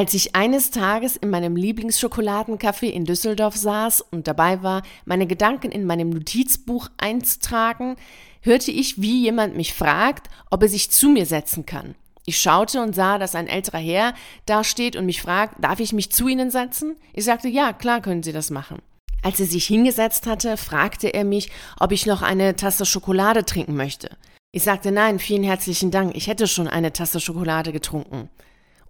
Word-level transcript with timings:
Als 0.00 0.14
ich 0.14 0.34
eines 0.34 0.70
Tages 0.70 1.16
in 1.16 1.28
meinem 1.28 1.56
Lieblingsschokoladencafé 1.56 2.86
in 2.86 3.04
Düsseldorf 3.04 3.54
saß 3.54 4.00
und 4.00 4.26
dabei 4.26 4.62
war, 4.62 4.80
meine 5.04 5.26
Gedanken 5.26 5.70
in 5.70 5.84
meinem 5.84 6.08
Notizbuch 6.08 6.88
einzutragen, 6.96 7.96
hörte 8.40 8.70
ich, 8.70 9.02
wie 9.02 9.20
jemand 9.20 9.58
mich 9.58 9.74
fragt, 9.74 10.30
ob 10.48 10.62
er 10.62 10.70
sich 10.70 10.90
zu 10.90 11.10
mir 11.10 11.26
setzen 11.26 11.66
kann. 11.66 11.96
Ich 12.24 12.38
schaute 12.38 12.80
und 12.80 12.94
sah, 12.94 13.18
dass 13.18 13.34
ein 13.34 13.46
älterer 13.46 13.76
Herr 13.76 14.14
da 14.46 14.64
steht 14.64 14.96
und 14.96 15.04
mich 15.04 15.20
fragt, 15.20 15.62
darf 15.62 15.80
ich 15.80 15.92
mich 15.92 16.10
zu 16.10 16.28
Ihnen 16.28 16.50
setzen? 16.50 16.96
Ich 17.12 17.26
sagte, 17.26 17.48
ja, 17.48 17.74
klar 17.74 18.00
können 18.00 18.22
Sie 18.22 18.32
das 18.32 18.48
machen. 18.48 18.78
Als 19.22 19.38
er 19.38 19.44
sich 19.44 19.66
hingesetzt 19.66 20.26
hatte, 20.26 20.56
fragte 20.56 21.08
er 21.08 21.24
mich, 21.24 21.50
ob 21.78 21.92
ich 21.92 22.06
noch 22.06 22.22
eine 22.22 22.56
Tasse 22.56 22.86
Schokolade 22.86 23.44
trinken 23.44 23.76
möchte. 23.76 24.16
Ich 24.50 24.62
sagte 24.62 24.92
nein, 24.92 25.18
vielen 25.18 25.44
herzlichen 25.44 25.90
Dank, 25.90 26.16
ich 26.16 26.26
hätte 26.26 26.48
schon 26.48 26.68
eine 26.68 26.94
Tasse 26.94 27.20
Schokolade 27.20 27.70
getrunken. 27.70 28.30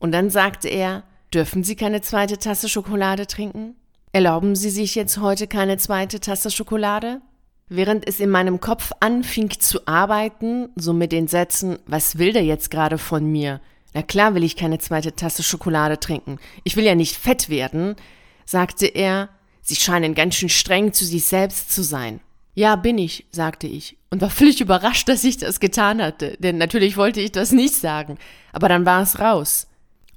Und 0.01 0.11
dann 0.13 0.31
sagte 0.31 0.69
er, 0.69 1.05
dürfen 1.33 1.63
Sie 1.63 1.77
keine 1.77 2.01
zweite 2.01 2.39
Tasse 2.39 2.69
Schokolade 2.69 3.29
trinken? 3.29 3.77
Erlauben 4.13 4.57
Sie 4.57 4.71
sich 4.71 4.97
jetzt 4.97 5.19
heute 5.19 5.47
keine 5.47 5.77
zweite 5.77 6.19
Tasse 6.19 6.51
Schokolade? 6.51 7.21
Während 7.69 8.09
es 8.09 8.19
in 8.19 8.31
meinem 8.31 8.59
Kopf 8.59 8.91
anfing 8.99 9.51
zu 9.51 9.87
arbeiten, 9.87 10.71
so 10.75 10.93
mit 10.93 11.13
den 11.13 11.29
Sätzen, 11.29 11.79
was 11.87 12.19
will 12.19 12.33
der 12.33 12.43
jetzt 12.43 12.73
gerade 12.73 12.99
von 12.99 13.31
mir? 13.31 13.61
Na 13.95 14.03
klar 14.03 14.35
will 14.35 14.43
ich 14.43 14.57
keine 14.57 14.79
zweite 14.79 15.15
Tasse 15.15 15.45
Schokolade 15.45 16.01
trinken. 16.01 16.41
Ich 16.65 16.75
will 16.75 16.85
ja 16.85 16.97
nicht 16.97 17.17
fett 17.17 17.49
werden, 17.49 17.95
sagte 18.45 18.87
er, 18.87 19.29
Sie 19.63 19.77
scheinen 19.77 20.15
ganz 20.15 20.35
schön 20.35 20.49
streng 20.49 20.93
zu 20.93 21.05
sich 21.05 21.27
selbst 21.27 21.71
zu 21.71 21.85
sein. 21.85 22.19
Ja, 22.55 22.75
bin 22.75 22.99
ich, 22.99 23.27
sagte 23.31 23.69
ich 23.69 23.97
und 24.11 24.21
war 24.21 24.31
völlig 24.31 24.61
überrascht, 24.61 25.09
dass 25.09 25.25
ich 25.25 25.39
das 25.39 25.61
getan 25.61 26.03
hatte, 26.03 26.37
denn 26.41 26.59
natürlich 26.59 26.97
wollte 26.97 27.21
ich 27.21 27.33
das 27.33 27.53
nicht 27.53 27.75
sagen, 27.75 28.19
aber 28.53 28.69
dann 28.69 28.85
war 28.85 29.03
es 29.03 29.21
raus. 29.21 29.69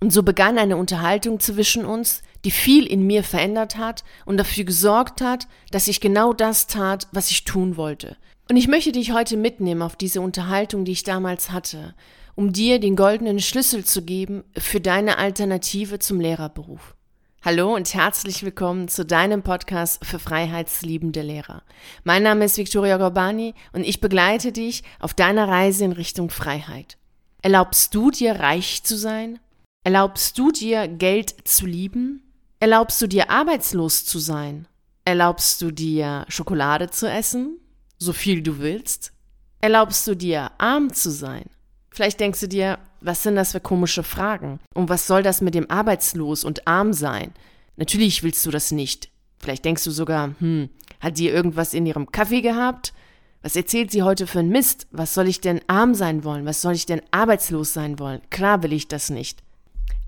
Und 0.04 0.12
so 0.12 0.22
begann 0.22 0.58
eine 0.58 0.76
Unterhaltung 0.76 1.40
zwischen 1.40 1.86
uns, 1.86 2.24
die 2.44 2.52
viel 2.52 2.86
in 2.88 3.08
mir 3.08 3.24
verändert 3.24 3.78
hat 3.78 4.04
und 4.26 4.36
dafür 4.36 4.66
gesorgt 4.66 5.22
hat, 5.22 5.48
dass 5.72 5.88
ich 5.88 6.02
genau 6.02 6.34
das 6.34 6.68
tat, 6.68 7.08
was 7.14 7.32
ich 7.32 7.46
tun 7.46 7.78
wollte. 7.78 8.18
Und 8.50 8.58
ich 8.58 8.68
möchte 8.68 8.92
dich 8.92 9.14
heute 9.14 9.38
mitnehmen 9.38 9.82
auf 9.82 9.96
diese 9.96 10.20
Unterhaltung, 10.20 10.84
die 10.84 10.92
ich 10.92 11.04
damals 11.04 11.52
hatte, 11.52 11.96
um 12.36 12.52
dir 12.52 12.82
den 12.82 12.98
goldenen 12.98 13.40
Schlüssel 13.40 13.86
zu 13.86 14.02
geben 14.02 14.44
für 14.58 14.82
deine 14.82 15.20
Alternative 15.20 16.00
zum 16.00 16.20
Lehrerberuf. 16.20 16.96
Hallo 17.42 17.74
und 17.74 17.94
herzlich 17.94 18.44
willkommen 18.44 18.90
zu 18.90 19.06
deinem 19.06 19.42
Podcast 19.42 20.06
für 20.06 20.20
freiheitsliebende 20.20 21.22
Lehrer. 21.22 21.64
Mein 22.04 22.24
Name 22.24 22.44
ist 22.44 22.58
Victoria 22.58 22.98
Gorbani 22.98 23.54
und 23.72 23.86
ich 23.86 24.02
begleite 24.02 24.52
dich 24.52 24.84
auf 25.00 25.14
deiner 25.14 25.48
Reise 25.48 25.86
in 25.86 25.94
Richtung 25.94 26.30
Freiheit. 26.30 26.98
Erlaubst 27.42 27.96
du 27.96 28.12
dir 28.12 28.34
reich 28.42 28.84
zu 28.84 28.98
sein? 28.98 29.40
Erlaubst 29.86 30.38
du 30.38 30.52
dir 30.52 30.88
Geld 30.88 31.36
zu 31.44 31.66
lieben? 31.66 32.24
Erlaubst 32.62 33.02
du 33.02 33.08
dir 33.08 33.30
arbeitslos 33.30 34.06
zu 34.06 34.18
sein? 34.18 34.66
Erlaubst 35.04 35.62
du 35.62 35.72
dir 35.72 36.26
Schokolade 36.30 36.90
zu 36.90 37.10
essen? 37.10 37.60
So 37.98 38.14
viel 38.14 38.42
du 38.42 38.60
willst? 38.60 39.12
Erlaubst 39.60 40.08
du 40.08 40.16
dir 40.16 40.52
arm 40.58 40.94
zu 40.94 41.12
sein? 41.12 41.44
Vielleicht 41.90 42.22
denkst 42.22 42.40
du 42.40 42.48
dir, 42.48 42.80
was 43.02 43.24
sind 43.24 43.36
das 43.36 43.52
für 43.52 43.60
komische 43.60 44.04
Fragen? 44.04 44.62
Und 44.74 44.88
was 44.88 45.06
soll 45.06 45.22
das 45.22 45.42
mit 45.42 45.54
dem 45.54 45.70
Arbeitslos 45.70 46.46
und 46.46 46.66
arm 46.66 46.94
sein? 46.94 47.34
Natürlich 47.76 48.24
willst 48.24 48.46
du 48.46 48.52
das 48.52 48.72
nicht. 48.72 49.10
Vielleicht 49.40 49.66
denkst 49.66 49.84
du 49.84 49.92
sogar, 49.92 50.34
hm, 50.40 50.70
hat 51.02 51.18
sie 51.18 51.28
irgendwas 51.28 51.74
in 51.74 51.86
ihrem 51.86 52.10
Kaffee 52.10 52.42
gehabt? 52.42 52.94
Was 53.42 53.58
erzählt 53.58 53.92
sie 53.92 54.04
heute 54.04 54.28
für 54.28 54.40
ein 54.40 54.48
Mist? 54.48 54.88
Was 54.92 55.14
soll 55.14 55.28
ich 55.28 55.42
denn 55.42 55.60
arm 55.68 55.94
sein 55.94 56.24
wollen? 56.24 56.46
Was 56.46 56.62
soll 56.62 56.74
ich 56.74 56.86
denn 56.86 57.02
arbeitslos 57.12 57.74
sein 57.74 58.00
wollen? 58.00 58.22
Klar 58.30 58.64
will 58.64 58.72
ich 58.72 58.88
das 58.88 59.10
nicht. 59.10 59.44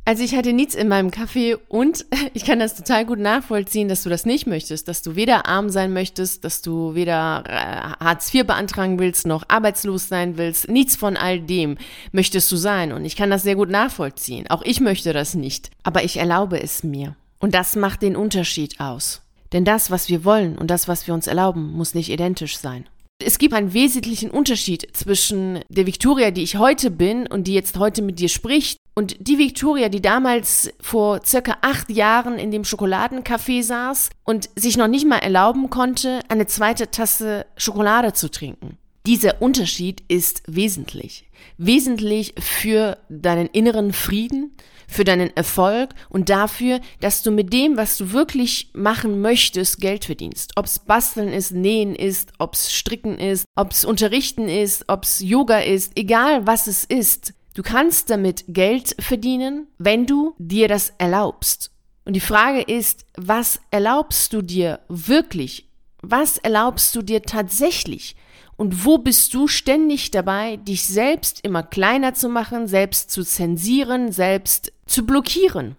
Also 0.08 0.24
ich 0.24 0.36
hatte 0.36 0.54
nichts 0.54 0.76
in 0.76 0.88
meinem 0.88 1.10
Kaffee 1.10 1.58
und 1.68 2.06
ich 2.36 2.46
kann 2.46 2.60
das 2.60 2.76
total 2.76 3.06
gut 3.06 3.18
nachvollziehen, 3.18 3.88
dass 3.88 4.04
du 4.04 4.10
das 4.10 4.26
nicht 4.26 4.46
möchtest, 4.46 4.88
dass 4.88 5.02
du 5.02 5.16
weder 5.16 5.48
arm 5.48 5.72
sein 5.72 5.94
möchtest, 5.94 6.44
dass 6.44 6.62
du 6.62 6.94
weder 6.94 7.44
äh, 7.48 8.04
Hartz 8.04 8.32
IV 8.32 8.46
beantragen 8.46 9.00
willst, 9.00 9.26
noch 9.26 9.44
arbeitslos 9.48 10.08
sein 10.08 10.38
willst. 10.38 10.70
Nichts 10.70 10.96
von 10.96 11.18
all 11.18 11.42
dem 11.42 11.78
möchtest 12.12 12.52
du 12.52 12.56
sein 12.56 12.94
und 12.94 13.04
ich 13.04 13.16
kann 13.16 13.32
das 13.32 13.42
sehr 13.42 13.56
gut 13.56 13.72
nachvollziehen. 13.72 14.48
Auch 14.48 14.62
ich 14.62 14.80
möchte 14.80 15.12
das 15.12 15.34
nicht, 15.34 15.72
aber 15.82 16.04
ich 16.04 16.18
erlaube 16.18 16.62
es 16.62 16.84
mir. 16.84 17.16
Und 17.40 17.56
das 17.56 17.76
macht 17.76 18.04
den 18.04 18.16
Unterschied 18.16 18.80
aus. 18.80 19.22
Denn 19.54 19.66
das, 19.66 19.90
was 19.90 20.08
wir 20.08 20.24
wollen 20.24 20.56
und 20.58 20.70
das, 20.70 20.88
was 20.88 21.08
wir 21.08 21.16
uns 21.16 21.26
erlauben, 21.26 21.72
muss 21.72 21.96
nicht 21.96 22.12
identisch 22.12 22.58
sein. 22.58 22.86
Es 23.24 23.38
gibt 23.40 23.54
einen 23.54 23.74
wesentlichen 23.74 24.30
Unterschied 24.30 24.88
zwischen 24.94 25.62
der 25.70 25.88
Victoria, 25.88 26.32
die 26.32 26.44
ich 26.44 26.58
heute 26.58 26.92
bin 26.92 27.26
und 27.28 27.48
die 27.48 27.54
jetzt 27.54 27.78
heute 27.78 28.02
mit 28.02 28.20
dir 28.20 28.30
spricht, 28.30 28.78
und 28.96 29.28
die 29.28 29.38
Victoria, 29.38 29.90
die 29.90 30.02
damals 30.02 30.72
vor 30.80 31.22
circa 31.26 31.58
acht 31.62 31.90
Jahren 31.90 32.40
in 32.40 32.50
dem 32.50 32.64
Schokoladencafé 32.64 33.62
saß 33.62 34.10
und 34.24 34.50
sich 34.56 34.78
noch 34.78 34.88
nicht 34.88 35.06
mal 35.06 35.18
erlauben 35.18 35.70
konnte, 35.70 36.22
eine 36.30 36.48
zweite 36.48 36.90
Tasse 36.92 37.46
Schokolade 37.58 38.14
zu 38.14 38.32
trinken. 38.32 38.78
Dieser 39.06 39.42
Unterschied 39.42 40.02
ist 40.08 40.44
wesentlich. 40.48 41.30
Wesentlich 41.58 42.34
für 42.40 42.98
deinen 43.10 43.48
inneren 43.48 43.94
Frieden, 43.94 44.56
für 44.88 45.04
deinen 45.04 45.36
Erfolg 45.36 45.90
und 46.10 46.30
dafür, 46.30 46.80
dass 47.02 47.22
du 47.22 47.32
mit 47.32 47.52
dem, 47.54 47.78
was 47.78 47.98
du 47.98 48.14
wirklich 48.14 48.70
machen 48.74 49.22
möchtest, 49.22 49.80
Geld 49.80 50.06
verdienst. 50.06 50.54
Ob's 50.56 50.80
basteln 50.80 51.34
ist, 51.34 51.52
nähen 51.52 51.96
ist, 51.96 52.32
ob's 52.40 52.74
stricken 52.74 53.20
ist, 53.20 53.46
ob's 53.56 53.84
unterrichten 53.84 54.48
ist, 54.48 54.86
ob's 54.88 55.20
Yoga 55.20 55.60
ist, 55.60 55.92
egal 55.96 56.48
was 56.48 56.68
es 56.68 56.86
ist. 56.86 57.34
Du 57.56 57.64
kannst 57.64 58.10
damit 58.10 58.44
Geld 58.50 58.98
verdienen, 59.00 59.68
wenn 59.78 60.06
du 60.06 60.36
dir 60.38 60.68
das 60.68 60.94
erlaubst. 60.98 61.72
Und 62.04 62.14
die 62.14 62.20
Frage 62.20 62.62
ist, 62.62 63.06
was 63.16 63.62
erlaubst 63.72 64.34
du 64.34 64.42
dir 64.42 64.82
wirklich? 64.90 65.70
Was 66.02 66.38
erlaubst 66.38 66.94
du 66.96 67.02
dir 67.02 67.24
tatsächlich? 67.24 68.18
Und 68.58 68.84
wo 68.84 68.98
bist 68.98 69.34
du 69.34 69.48
ständig 69.48 70.12
dabei, 70.12 70.58
dich 70.58 70.84
selbst 70.84 71.40
immer 71.46 71.64
kleiner 71.64 72.14
zu 72.14 72.28
machen, 72.28 72.68
selbst 72.68 73.10
zu 73.10 73.24
zensieren, 73.24 74.12
selbst 74.12 74.74
zu 74.86 75.06
blockieren? 75.06 75.78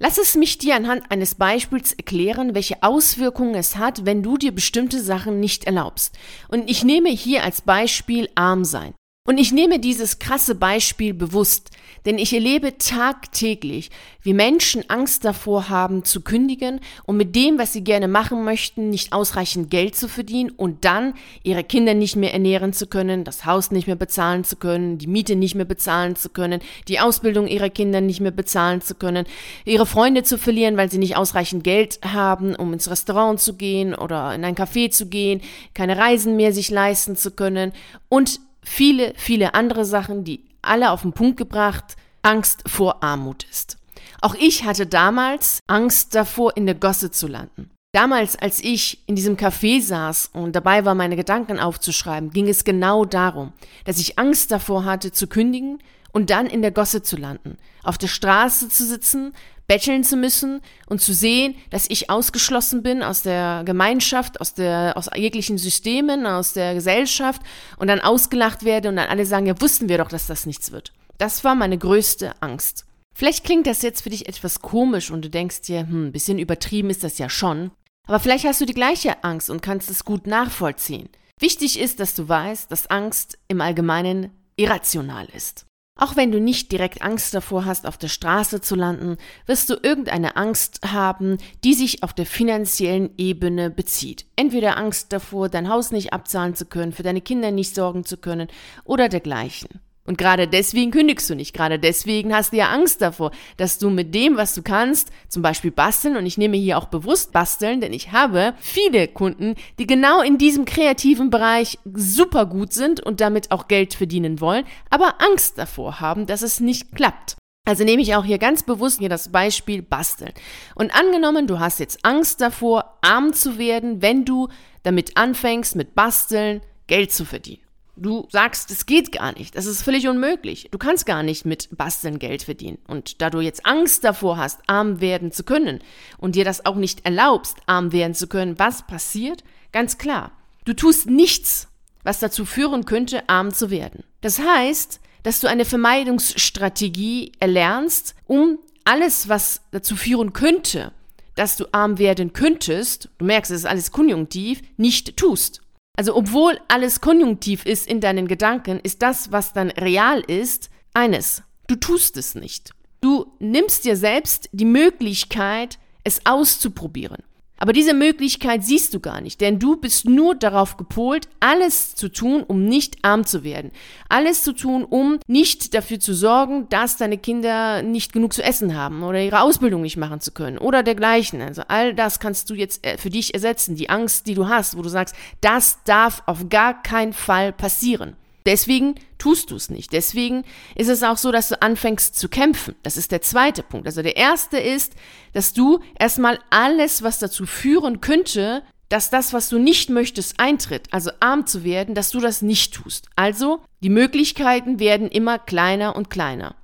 Lass 0.00 0.16
es 0.16 0.34
mich 0.34 0.56
dir 0.56 0.76
anhand 0.76 1.10
eines 1.10 1.34
Beispiels 1.34 1.92
erklären, 1.92 2.54
welche 2.54 2.82
Auswirkungen 2.82 3.54
es 3.54 3.76
hat, 3.76 4.06
wenn 4.06 4.22
du 4.22 4.38
dir 4.38 4.52
bestimmte 4.52 5.00
Sachen 5.02 5.40
nicht 5.40 5.64
erlaubst. 5.64 6.16
Und 6.48 6.70
ich 6.70 6.84
nehme 6.84 7.10
hier 7.10 7.42
als 7.42 7.60
Beispiel 7.60 8.30
arm 8.34 8.64
sein. 8.64 8.94
Und 9.28 9.36
ich 9.36 9.52
nehme 9.52 9.78
dieses 9.78 10.18
krasse 10.18 10.54
Beispiel 10.54 11.12
bewusst, 11.12 11.68
denn 12.06 12.16
ich 12.16 12.32
erlebe 12.32 12.78
tagtäglich, 12.78 13.90
wie 14.22 14.32
Menschen 14.32 14.88
Angst 14.88 15.22
davor 15.26 15.68
haben 15.68 16.02
zu 16.02 16.22
kündigen 16.22 16.80
und 17.04 17.18
mit 17.18 17.36
dem, 17.36 17.58
was 17.58 17.74
sie 17.74 17.84
gerne 17.84 18.08
machen 18.08 18.42
möchten, 18.42 18.88
nicht 18.88 19.12
ausreichend 19.12 19.70
Geld 19.70 19.96
zu 19.96 20.08
verdienen 20.08 20.48
und 20.48 20.86
dann 20.86 21.12
ihre 21.42 21.62
Kinder 21.62 21.92
nicht 21.92 22.16
mehr 22.16 22.32
ernähren 22.32 22.72
zu 22.72 22.86
können, 22.86 23.24
das 23.24 23.44
Haus 23.44 23.70
nicht 23.70 23.86
mehr 23.86 23.96
bezahlen 23.96 24.44
zu 24.44 24.56
können, 24.56 24.96
die 24.96 25.06
Miete 25.06 25.36
nicht 25.36 25.54
mehr 25.54 25.66
bezahlen 25.66 26.16
zu 26.16 26.30
können, 26.30 26.62
die 26.88 26.98
Ausbildung 26.98 27.48
ihrer 27.48 27.68
Kinder 27.68 28.00
nicht 28.00 28.20
mehr 28.20 28.30
bezahlen 28.30 28.80
zu 28.80 28.94
können, 28.94 29.26
ihre 29.66 29.84
Freunde 29.84 30.22
zu 30.22 30.38
verlieren, 30.38 30.78
weil 30.78 30.90
sie 30.90 30.96
nicht 30.96 31.18
ausreichend 31.18 31.64
Geld 31.64 31.98
haben, 32.02 32.54
um 32.54 32.72
ins 32.72 32.88
Restaurant 32.88 33.38
zu 33.38 33.56
gehen 33.58 33.94
oder 33.94 34.34
in 34.34 34.42
ein 34.46 34.56
Café 34.56 34.90
zu 34.90 35.04
gehen, 35.04 35.42
keine 35.74 35.98
Reisen 35.98 36.36
mehr 36.36 36.54
sich 36.54 36.70
leisten 36.70 37.14
zu 37.14 37.32
können. 37.32 37.72
Und 38.08 38.40
viele, 38.62 39.12
viele 39.16 39.54
andere 39.54 39.84
Sachen, 39.84 40.24
die 40.24 40.44
alle 40.62 40.90
auf 40.90 41.02
den 41.02 41.12
Punkt 41.12 41.36
gebracht 41.36 41.96
Angst 42.22 42.68
vor 42.68 43.02
Armut 43.02 43.44
ist. 43.50 43.76
Auch 44.20 44.34
ich 44.34 44.64
hatte 44.64 44.86
damals 44.86 45.60
Angst 45.66 46.14
davor, 46.14 46.56
in 46.56 46.66
der 46.66 46.74
Gosse 46.74 47.10
zu 47.10 47.26
landen. 47.26 47.70
Damals, 47.92 48.36
als 48.36 48.60
ich 48.60 49.02
in 49.06 49.16
diesem 49.16 49.36
Café 49.36 49.80
saß 49.80 50.30
und 50.34 50.54
dabei 50.54 50.84
war, 50.84 50.94
meine 50.94 51.16
Gedanken 51.16 51.58
aufzuschreiben, 51.58 52.30
ging 52.30 52.48
es 52.48 52.64
genau 52.64 53.04
darum, 53.04 53.52
dass 53.84 53.98
ich 53.98 54.18
Angst 54.18 54.50
davor 54.50 54.84
hatte, 54.84 55.10
zu 55.10 55.26
kündigen 55.26 55.78
und 56.12 56.30
dann 56.30 56.46
in 56.46 56.60
der 56.60 56.70
Gosse 56.70 57.02
zu 57.02 57.16
landen, 57.16 57.56
auf 57.82 57.96
der 57.96 58.08
Straße 58.08 58.68
zu 58.68 58.84
sitzen, 58.84 59.32
betteln 59.68 60.02
zu 60.02 60.16
müssen 60.16 60.60
und 60.86 61.00
zu 61.00 61.12
sehen, 61.12 61.54
dass 61.70 61.88
ich 61.88 62.10
ausgeschlossen 62.10 62.82
bin 62.82 63.02
aus 63.02 63.22
der 63.22 63.62
Gemeinschaft, 63.64 64.40
aus 64.40 64.54
der, 64.54 64.94
aus 64.96 65.10
jeglichen 65.14 65.58
Systemen, 65.58 66.26
aus 66.26 66.54
der 66.54 66.74
Gesellschaft 66.74 67.42
und 67.76 67.86
dann 67.86 68.00
ausgelacht 68.00 68.64
werde 68.64 68.88
und 68.88 68.96
dann 68.96 69.08
alle 69.08 69.26
sagen, 69.26 69.46
ja, 69.46 69.60
wussten 69.60 69.88
wir 69.88 69.98
doch, 69.98 70.08
dass 70.08 70.26
das 70.26 70.46
nichts 70.46 70.72
wird. 70.72 70.92
Das 71.18 71.44
war 71.44 71.54
meine 71.54 71.78
größte 71.78 72.32
Angst. 72.40 72.86
Vielleicht 73.14 73.44
klingt 73.44 73.66
das 73.66 73.82
jetzt 73.82 74.02
für 74.02 74.10
dich 74.10 74.28
etwas 74.28 74.62
komisch 74.62 75.10
und 75.10 75.24
du 75.24 75.30
denkst 75.30 75.62
dir, 75.62 75.80
hm, 75.80 76.06
ein 76.06 76.12
bisschen 76.12 76.38
übertrieben 76.38 76.88
ist 76.88 77.04
das 77.04 77.18
ja 77.18 77.28
schon. 77.28 77.70
Aber 78.06 78.20
vielleicht 78.20 78.46
hast 78.46 78.60
du 78.60 78.64
die 78.64 78.74
gleiche 78.74 79.22
Angst 79.22 79.50
und 79.50 79.60
kannst 79.60 79.90
es 79.90 80.04
gut 80.04 80.26
nachvollziehen. 80.26 81.10
Wichtig 81.38 81.78
ist, 81.78 82.00
dass 82.00 82.14
du 82.14 82.28
weißt, 82.28 82.72
dass 82.72 82.88
Angst 82.88 83.38
im 83.48 83.60
Allgemeinen 83.60 84.30
irrational 84.56 85.26
ist. 85.34 85.67
Auch 86.00 86.14
wenn 86.14 86.30
du 86.30 86.40
nicht 86.40 86.70
direkt 86.70 87.02
Angst 87.02 87.34
davor 87.34 87.64
hast, 87.64 87.84
auf 87.84 87.98
der 87.98 88.06
Straße 88.06 88.60
zu 88.60 88.76
landen, 88.76 89.16
wirst 89.46 89.68
du 89.68 89.74
irgendeine 89.82 90.36
Angst 90.36 90.80
haben, 90.86 91.38
die 91.64 91.74
sich 91.74 92.04
auf 92.04 92.12
der 92.12 92.24
finanziellen 92.24 93.10
Ebene 93.18 93.68
bezieht. 93.68 94.24
Entweder 94.36 94.78
Angst 94.78 95.12
davor, 95.12 95.48
dein 95.48 95.68
Haus 95.68 95.90
nicht 95.90 96.12
abzahlen 96.12 96.54
zu 96.54 96.66
können, 96.66 96.92
für 96.92 97.02
deine 97.02 97.20
Kinder 97.20 97.50
nicht 97.50 97.74
sorgen 97.74 98.04
zu 98.04 98.16
können 98.16 98.46
oder 98.84 99.08
dergleichen. 99.08 99.80
Und 100.08 100.16
gerade 100.16 100.48
deswegen 100.48 100.90
kündigst 100.90 101.28
du 101.28 101.34
nicht. 101.34 101.52
Gerade 101.52 101.78
deswegen 101.78 102.34
hast 102.34 102.54
du 102.54 102.56
ja 102.56 102.70
Angst 102.70 103.02
davor, 103.02 103.30
dass 103.58 103.78
du 103.78 103.90
mit 103.90 104.14
dem, 104.14 104.38
was 104.38 104.54
du 104.54 104.62
kannst, 104.62 105.10
zum 105.28 105.42
Beispiel 105.42 105.70
basteln, 105.70 106.16
und 106.16 106.24
ich 106.24 106.38
nehme 106.38 106.56
hier 106.56 106.78
auch 106.78 106.86
bewusst 106.86 107.30
basteln, 107.30 107.82
denn 107.82 107.92
ich 107.92 108.10
habe 108.10 108.54
viele 108.58 109.06
Kunden, 109.06 109.54
die 109.78 109.86
genau 109.86 110.22
in 110.22 110.38
diesem 110.38 110.64
kreativen 110.64 111.28
Bereich 111.28 111.78
super 111.92 112.46
gut 112.46 112.72
sind 112.72 113.04
und 113.04 113.20
damit 113.20 113.50
auch 113.50 113.68
Geld 113.68 113.92
verdienen 113.92 114.40
wollen, 114.40 114.64
aber 114.88 115.16
Angst 115.18 115.58
davor 115.58 116.00
haben, 116.00 116.24
dass 116.24 116.40
es 116.40 116.58
nicht 116.58 116.96
klappt. 116.96 117.36
Also 117.66 117.84
nehme 117.84 118.00
ich 118.00 118.14
auch 118.14 118.24
hier 118.24 118.38
ganz 118.38 118.62
bewusst 118.62 119.00
hier 119.00 119.10
das 119.10 119.30
Beispiel 119.30 119.82
Basteln. 119.82 120.32
Und 120.74 120.94
angenommen, 120.94 121.46
du 121.46 121.60
hast 121.60 121.80
jetzt 121.80 122.02
Angst 122.02 122.40
davor, 122.40 122.96
arm 123.02 123.34
zu 123.34 123.58
werden, 123.58 124.00
wenn 124.00 124.24
du 124.24 124.48
damit 124.84 125.18
anfängst, 125.18 125.76
mit 125.76 125.94
Basteln 125.94 126.62
Geld 126.86 127.12
zu 127.12 127.26
verdienen. 127.26 127.67
Du 128.00 128.28
sagst, 128.30 128.70
es 128.70 128.86
geht 128.86 129.12
gar 129.12 129.32
nicht. 129.32 129.56
Das 129.56 129.66
ist 129.66 129.82
völlig 129.82 130.06
unmöglich. 130.06 130.68
Du 130.70 130.78
kannst 130.78 131.04
gar 131.04 131.22
nicht 131.22 131.44
mit 131.44 131.68
Basteln 131.76 132.18
Geld 132.18 132.44
verdienen. 132.44 132.78
Und 132.86 133.20
da 133.20 133.28
du 133.28 133.40
jetzt 133.40 133.66
Angst 133.66 134.04
davor 134.04 134.36
hast, 134.36 134.60
arm 134.68 135.00
werden 135.00 135.32
zu 135.32 135.42
können 135.42 135.80
und 136.16 136.36
dir 136.36 136.44
das 136.44 136.64
auch 136.64 136.76
nicht 136.76 137.04
erlaubst, 137.04 137.56
arm 137.66 137.92
werden 137.92 138.14
zu 138.14 138.28
können, 138.28 138.58
was 138.58 138.86
passiert? 138.86 139.42
Ganz 139.72 139.98
klar. 139.98 140.32
Du 140.64 140.74
tust 140.74 141.06
nichts, 141.06 141.68
was 142.04 142.20
dazu 142.20 142.44
führen 142.44 142.84
könnte, 142.84 143.28
arm 143.28 143.52
zu 143.52 143.70
werden. 143.70 144.04
Das 144.20 144.38
heißt, 144.38 145.00
dass 145.24 145.40
du 145.40 145.48
eine 145.48 145.64
Vermeidungsstrategie 145.64 147.32
erlernst, 147.40 148.14
um 148.26 148.58
alles, 148.84 149.28
was 149.28 149.62
dazu 149.72 149.96
führen 149.96 150.32
könnte, 150.32 150.92
dass 151.34 151.56
du 151.56 151.66
arm 151.72 151.98
werden 151.98 152.32
könntest, 152.32 153.10
du 153.18 153.24
merkst, 153.24 153.50
es 153.50 153.58
ist 153.58 153.66
alles 153.66 153.92
konjunktiv, 153.92 154.62
nicht 154.76 155.16
tust. 155.16 155.62
Also 155.98 156.14
obwohl 156.14 156.60
alles 156.68 157.00
konjunktiv 157.00 157.66
ist 157.66 157.88
in 157.88 158.00
deinen 158.00 158.28
Gedanken, 158.28 158.78
ist 158.78 159.02
das, 159.02 159.32
was 159.32 159.52
dann 159.52 159.72
real 159.72 160.20
ist, 160.20 160.70
eines. 160.94 161.42
Du 161.66 161.74
tust 161.74 162.16
es 162.16 162.36
nicht. 162.36 162.70
Du 163.00 163.32
nimmst 163.40 163.84
dir 163.84 163.96
selbst 163.96 164.48
die 164.52 164.64
Möglichkeit, 164.64 165.80
es 166.04 166.24
auszuprobieren. 166.24 167.24
Aber 167.58 167.72
diese 167.72 167.92
Möglichkeit 167.92 168.64
siehst 168.64 168.94
du 168.94 169.00
gar 169.00 169.20
nicht, 169.20 169.40
denn 169.40 169.58
du 169.58 169.76
bist 169.76 170.04
nur 170.04 170.36
darauf 170.36 170.76
gepolt, 170.76 171.28
alles 171.40 171.94
zu 171.94 172.08
tun, 172.08 172.44
um 172.46 172.64
nicht 172.64 172.98
arm 173.02 173.26
zu 173.26 173.42
werden. 173.42 173.72
Alles 174.08 174.44
zu 174.44 174.52
tun, 174.52 174.84
um 174.84 175.18
nicht 175.26 175.74
dafür 175.74 175.98
zu 175.98 176.14
sorgen, 176.14 176.68
dass 176.68 176.96
deine 176.96 177.18
Kinder 177.18 177.82
nicht 177.82 178.12
genug 178.12 178.32
zu 178.32 178.42
essen 178.42 178.76
haben 178.76 179.02
oder 179.02 179.20
ihre 179.20 179.40
Ausbildung 179.40 179.82
nicht 179.82 179.96
machen 179.96 180.20
zu 180.20 180.30
können 180.30 180.58
oder 180.58 180.84
dergleichen. 180.84 181.42
Also 181.42 181.62
all 181.66 181.94
das 181.94 182.20
kannst 182.20 182.48
du 182.48 182.54
jetzt 182.54 182.86
äh, 182.86 182.96
für 182.96 183.10
dich 183.10 183.34
ersetzen. 183.34 183.74
Die 183.74 183.90
Angst, 183.90 184.28
die 184.28 184.34
du 184.34 184.48
hast, 184.48 184.76
wo 184.76 184.82
du 184.82 184.88
sagst, 184.88 185.16
das 185.40 185.78
darf 185.84 186.22
auf 186.26 186.48
gar 186.48 186.82
keinen 186.82 187.12
Fall 187.12 187.52
passieren. 187.52 188.16
Deswegen 188.48 188.94
tust 189.18 189.50
du 189.50 189.56
es 189.56 189.68
nicht. 189.68 189.92
Deswegen 189.92 190.42
ist 190.74 190.88
es 190.88 191.02
auch 191.02 191.18
so, 191.18 191.30
dass 191.30 191.50
du 191.50 191.60
anfängst 191.60 192.18
zu 192.18 192.30
kämpfen. 192.30 192.74
Das 192.82 192.96
ist 192.96 193.12
der 193.12 193.20
zweite 193.20 193.62
Punkt. 193.62 193.86
Also 193.86 194.00
der 194.00 194.16
erste 194.16 194.56
ist, 194.56 194.94
dass 195.34 195.52
du 195.52 195.80
erstmal 195.98 196.38
alles, 196.48 197.02
was 197.02 197.18
dazu 197.18 197.44
führen 197.44 198.00
könnte, 198.00 198.62
dass 198.88 199.10
das, 199.10 199.34
was 199.34 199.50
du 199.50 199.58
nicht 199.58 199.90
möchtest, 199.90 200.40
eintritt, 200.40 200.86
also 200.92 201.10
arm 201.20 201.46
zu 201.46 201.62
werden, 201.62 201.94
dass 201.94 202.08
du 202.08 202.20
das 202.20 202.40
nicht 202.40 202.72
tust. 202.72 203.10
Also 203.16 203.60
die 203.82 203.90
Möglichkeiten 203.90 204.80
werden 204.80 205.08
immer 205.08 205.38
kleiner 205.38 205.94
und 205.94 206.08
kleiner. 206.08 206.54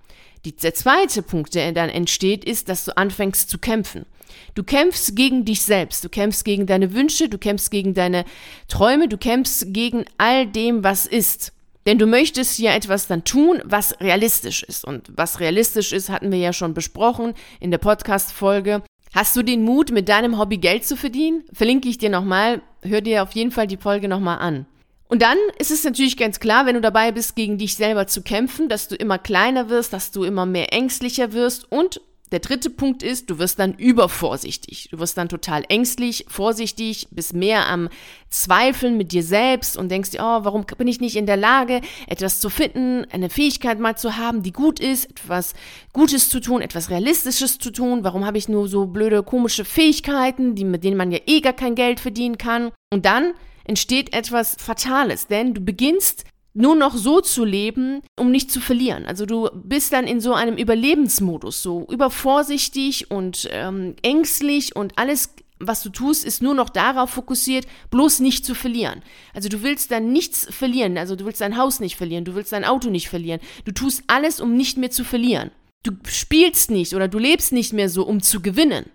Die, 0.46 0.56
der 0.56 0.72
zweite 0.72 1.20
Punkt, 1.20 1.54
der 1.54 1.70
dann 1.72 1.90
entsteht, 1.90 2.46
ist, 2.46 2.70
dass 2.70 2.86
du 2.86 2.96
anfängst 2.96 3.50
zu 3.50 3.58
kämpfen. 3.58 4.06
Du 4.54 4.64
kämpfst 4.64 5.16
gegen 5.16 5.44
dich 5.44 5.60
selbst, 5.60 6.02
du 6.02 6.08
kämpfst 6.08 6.46
gegen 6.46 6.64
deine 6.64 6.94
Wünsche, 6.94 7.28
du 7.28 7.36
kämpfst 7.36 7.70
gegen 7.70 7.92
deine 7.92 8.24
Träume, 8.68 9.06
du 9.06 9.18
kämpfst 9.18 9.66
gegen 9.74 10.06
all 10.16 10.46
dem, 10.46 10.82
was 10.82 11.04
ist. 11.04 11.52
Denn 11.86 11.98
du 11.98 12.06
möchtest 12.06 12.58
ja 12.58 12.74
etwas 12.74 13.06
dann 13.06 13.24
tun, 13.24 13.60
was 13.64 14.00
realistisch 14.00 14.62
ist. 14.62 14.84
Und 14.84 15.12
was 15.14 15.40
realistisch 15.40 15.92
ist, 15.92 16.08
hatten 16.08 16.32
wir 16.32 16.38
ja 16.38 16.52
schon 16.52 16.74
besprochen 16.74 17.34
in 17.60 17.70
der 17.70 17.78
Podcast-Folge. 17.78 18.82
Hast 19.14 19.36
du 19.36 19.42
den 19.42 19.62
Mut, 19.62 19.92
mit 19.92 20.08
deinem 20.08 20.38
Hobby 20.38 20.56
Geld 20.56 20.84
zu 20.84 20.96
verdienen? 20.96 21.44
Verlinke 21.52 21.88
ich 21.88 21.98
dir 21.98 22.10
nochmal. 22.10 22.62
Hör 22.82 23.00
dir 23.00 23.22
auf 23.22 23.32
jeden 23.32 23.52
Fall 23.52 23.66
die 23.66 23.76
Folge 23.76 24.08
nochmal 24.08 24.38
an. 24.38 24.66
Und 25.06 25.22
dann 25.22 25.38
ist 25.58 25.70
es 25.70 25.84
natürlich 25.84 26.16
ganz 26.16 26.40
klar, 26.40 26.66
wenn 26.66 26.74
du 26.74 26.80
dabei 26.80 27.12
bist, 27.12 27.36
gegen 27.36 27.58
dich 27.58 27.76
selber 27.76 28.06
zu 28.06 28.22
kämpfen, 28.22 28.68
dass 28.68 28.88
du 28.88 28.96
immer 28.96 29.18
kleiner 29.18 29.68
wirst, 29.68 29.92
dass 29.92 30.10
du 30.10 30.24
immer 30.24 30.46
mehr 30.46 30.72
ängstlicher 30.72 31.32
wirst 31.32 31.70
und 31.70 32.00
der 32.34 32.40
dritte 32.40 32.68
Punkt 32.68 33.04
ist, 33.04 33.30
du 33.30 33.38
wirst 33.38 33.60
dann 33.60 33.74
übervorsichtig. 33.74 34.88
Du 34.90 34.98
wirst 34.98 35.16
dann 35.16 35.28
total 35.28 35.62
ängstlich, 35.68 36.26
vorsichtig, 36.26 37.06
bist 37.12 37.32
mehr 37.32 37.68
am 37.68 37.88
Zweifeln 38.28 38.96
mit 38.96 39.12
dir 39.12 39.22
selbst 39.22 39.76
und 39.76 39.88
denkst 39.88 40.10
dir, 40.10 40.18
oh, 40.20 40.40
warum 40.42 40.66
bin 40.76 40.88
ich 40.88 41.00
nicht 41.00 41.14
in 41.14 41.26
der 41.26 41.36
Lage, 41.36 41.80
etwas 42.08 42.40
zu 42.40 42.50
finden, 42.50 43.06
eine 43.12 43.30
Fähigkeit 43.30 43.78
mal 43.78 43.96
zu 43.96 44.16
haben, 44.16 44.42
die 44.42 44.50
gut 44.50 44.80
ist, 44.80 45.08
etwas 45.08 45.54
Gutes 45.92 46.28
zu 46.28 46.40
tun, 46.40 46.60
etwas 46.60 46.90
Realistisches 46.90 47.58
zu 47.58 47.70
tun. 47.70 48.02
Warum 48.02 48.26
habe 48.26 48.36
ich 48.36 48.48
nur 48.48 48.66
so 48.66 48.86
blöde, 48.86 49.22
komische 49.22 49.64
Fähigkeiten, 49.64 50.56
die, 50.56 50.64
mit 50.64 50.82
denen 50.82 50.96
man 50.96 51.12
ja 51.12 51.20
eh 51.26 51.40
gar 51.40 51.52
kein 51.52 51.76
Geld 51.76 52.00
verdienen 52.00 52.36
kann? 52.36 52.72
Und 52.92 53.06
dann 53.06 53.34
entsteht 53.62 54.12
etwas 54.12 54.56
Fatales, 54.58 55.28
denn 55.28 55.54
du 55.54 55.60
beginnst 55.60 56.24
nur 56.54 56.76
noch 56.76 56.96
so 56.96 57.20
zu 57.20 57.44
leben, 57.44 58.00
um 58.18 58.30
nicht 58.30 58.50
zu 58.50 58.60
verlieren. 58.60 59.04
Also 59.06 59.26
du 59.26 59.50
bist 59.52 59.92
dann 59.92 60.06
in 60.06 60.20
so 60.20 60.32
einem 60.32 60.56
Überlebensmodus, 60.56 61.62
so 61.62 61.86
übervorsichtig 61.90 63.10
und 63.10 63.48
ähm, 63.50 63.96
ängstlich 64.02 64.76
und 64.76 64.96
alles, 64.96 65.34
was 65.58 65.82
du 65.82 65.90
tust, 65.90 66.24
ist 66.24 66.42
nur 66.42 66.54
noch 66.54 66.70
darauf 66.70 67.10
fokussiert, 67.10 67.66
bloß 67.90 68.20
nicht 68.20 68.46
zu 68.46 68.54
verlieren. 68.54 69.02
Also 69.34 69.48
du 69.48 69.62
willst 69.62 69.90
dann 69.90 70.12
nichts 70.12 70.46
verlieren, 70.48 70.96
also 70.96 71.16
du 71.16 71.24
willst 71.24 71.40
dein 71.40 71.58
Haus 71.58 71.80
nicht 71.80 71.96
verlieren, 71.96 72.24
du 72.24 72.36
willst 72.36 72.52
dein 72.52 72.64
Auto 72.64 72.88
nicht 72.88 73.08
verlieren. 73.08 73.40
Du 73.64 73.72
tust 73.72 74.04
alles, 74.06 74.40
um 74.40 74.54
nicht 74.56 74.78
mehr 74.78 74.90
zu 74.90 75.02
verlieren. 75.02 75.50
Du 75.82 75.92
spielst 76.06 76.70
nicht 76.70 76.94
oder 76.94 77.08
du 77.08 77.18
lebst 77.18 77.52
nicht 77.52 77.72
mehr 77.72 77.88
so, 77.88 78.06
um 78.06 78.22
zu 78.22 78.40
gewinnen. 78.40 78.86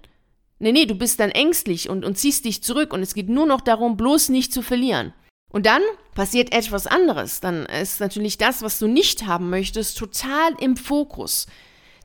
Nee, 0.60 0.72
nee, 0.72 0.86
du 0.86 0.96
bist 0.96 1.20
dann 1.20 1.30
ängstlich 1.30 1.90
und, 1.90 2.04
und 2.06 2.18
ziehst 2.18 2.46
dich 2.46 2.64
zurück 2.64 2.94
und 2.94 3.02
es 3.02 3.14
geht 3.14 3.30
nur 3.30 3.46
noch 3.46 3.62
darum, 3.62 3.96
bloß 3.98 4.30
nicht 4.30 4.54
zu 4.54 4.62
verlieren. 4.62 5.14
Und 5.50 5.66
dann 5.66 5.82
passiert 6.14 6.54
etwas 6.54 6.88
anderes. 6.88 7.40
Dann 7.40 7.66
ist 7.66 8.00
natürlich 8.00 8.38
das, 8.38 8.62
was 8.62 8.80
du 8.80 8.88
nicht 8.88 9.26
haben 9.26 9.50
möchtest, 9.50 9.98
total 9.98 10.54
im 10.60 10.78
Fokus. 10.78 11.48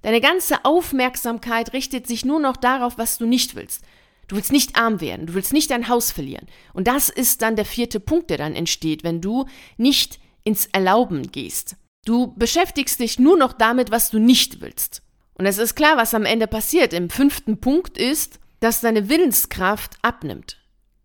Deine 0.03 0.21
ganze 0.21 0.65
Aufmerksamkeit 0.65 1.73
richtet 1.73 2.07
sich 2.07 2.25
nur 2.25 2.41
noch 2.41 2.57
darauf, 2.57 2.99
was 2.99 3.19
du 3.19 3.27
nicht 3.27 3.55
willst. 3.55 3.83
Du 4.29 4.37
willst 4.37 4.53
nicht 4.53 4.77
arm 4.77 5.01
werden, 5.01 5.27
du 5.27 5.35
willst 5.35 5.53
nicht 5.53 5.71
dein 5.71 5.89
Haus 5.89 6.11
verlieren. 6.11 6.47
Und 6.73 6.89
das 6.89 7.09
ist 7.11 7.43
dann 7.43 7.57
der 7.57 7.65
vierte 7.65 8.01
Punkt, 8.01 8.31
der 8.31 8.39
dann 8.39 8.55
entsteht, 8.55 9.05
wenn 9.05 9.21
du 9.21 9.47
nicht 9.77 10.19
ins 10.45 10.67
Erlauben 10.67 11.31
gehst. 11.31 11.77
Du 12.05 12.35
beschäftigst 12.37 13.01
dich 13.01 13.19
nur 13.19 13.37
noch 13.37 13.53
damit, 13.53 13.91
was 13.91 14.11
du 14.11 14.19
nicht 14.19 14.61
willst. 14.61 15.03
Und 15.35 15.47
es 15.47 15.59
ist 15.59 15.75
klar, 15.75 15.97
was 15.97 16.15
am 16.15 16.25
Ende 16.25 16.47
passiert. 16.47 16.93
Im 16.93 17.11
fünften 17.11 17.61
Punkt 17.61 17.99
ist, 17.99 18.39
dass 18.61 18.81
deine 18.81 19.09
Willenskraft 19.09 19.97
abnimmt. 20.03 20.59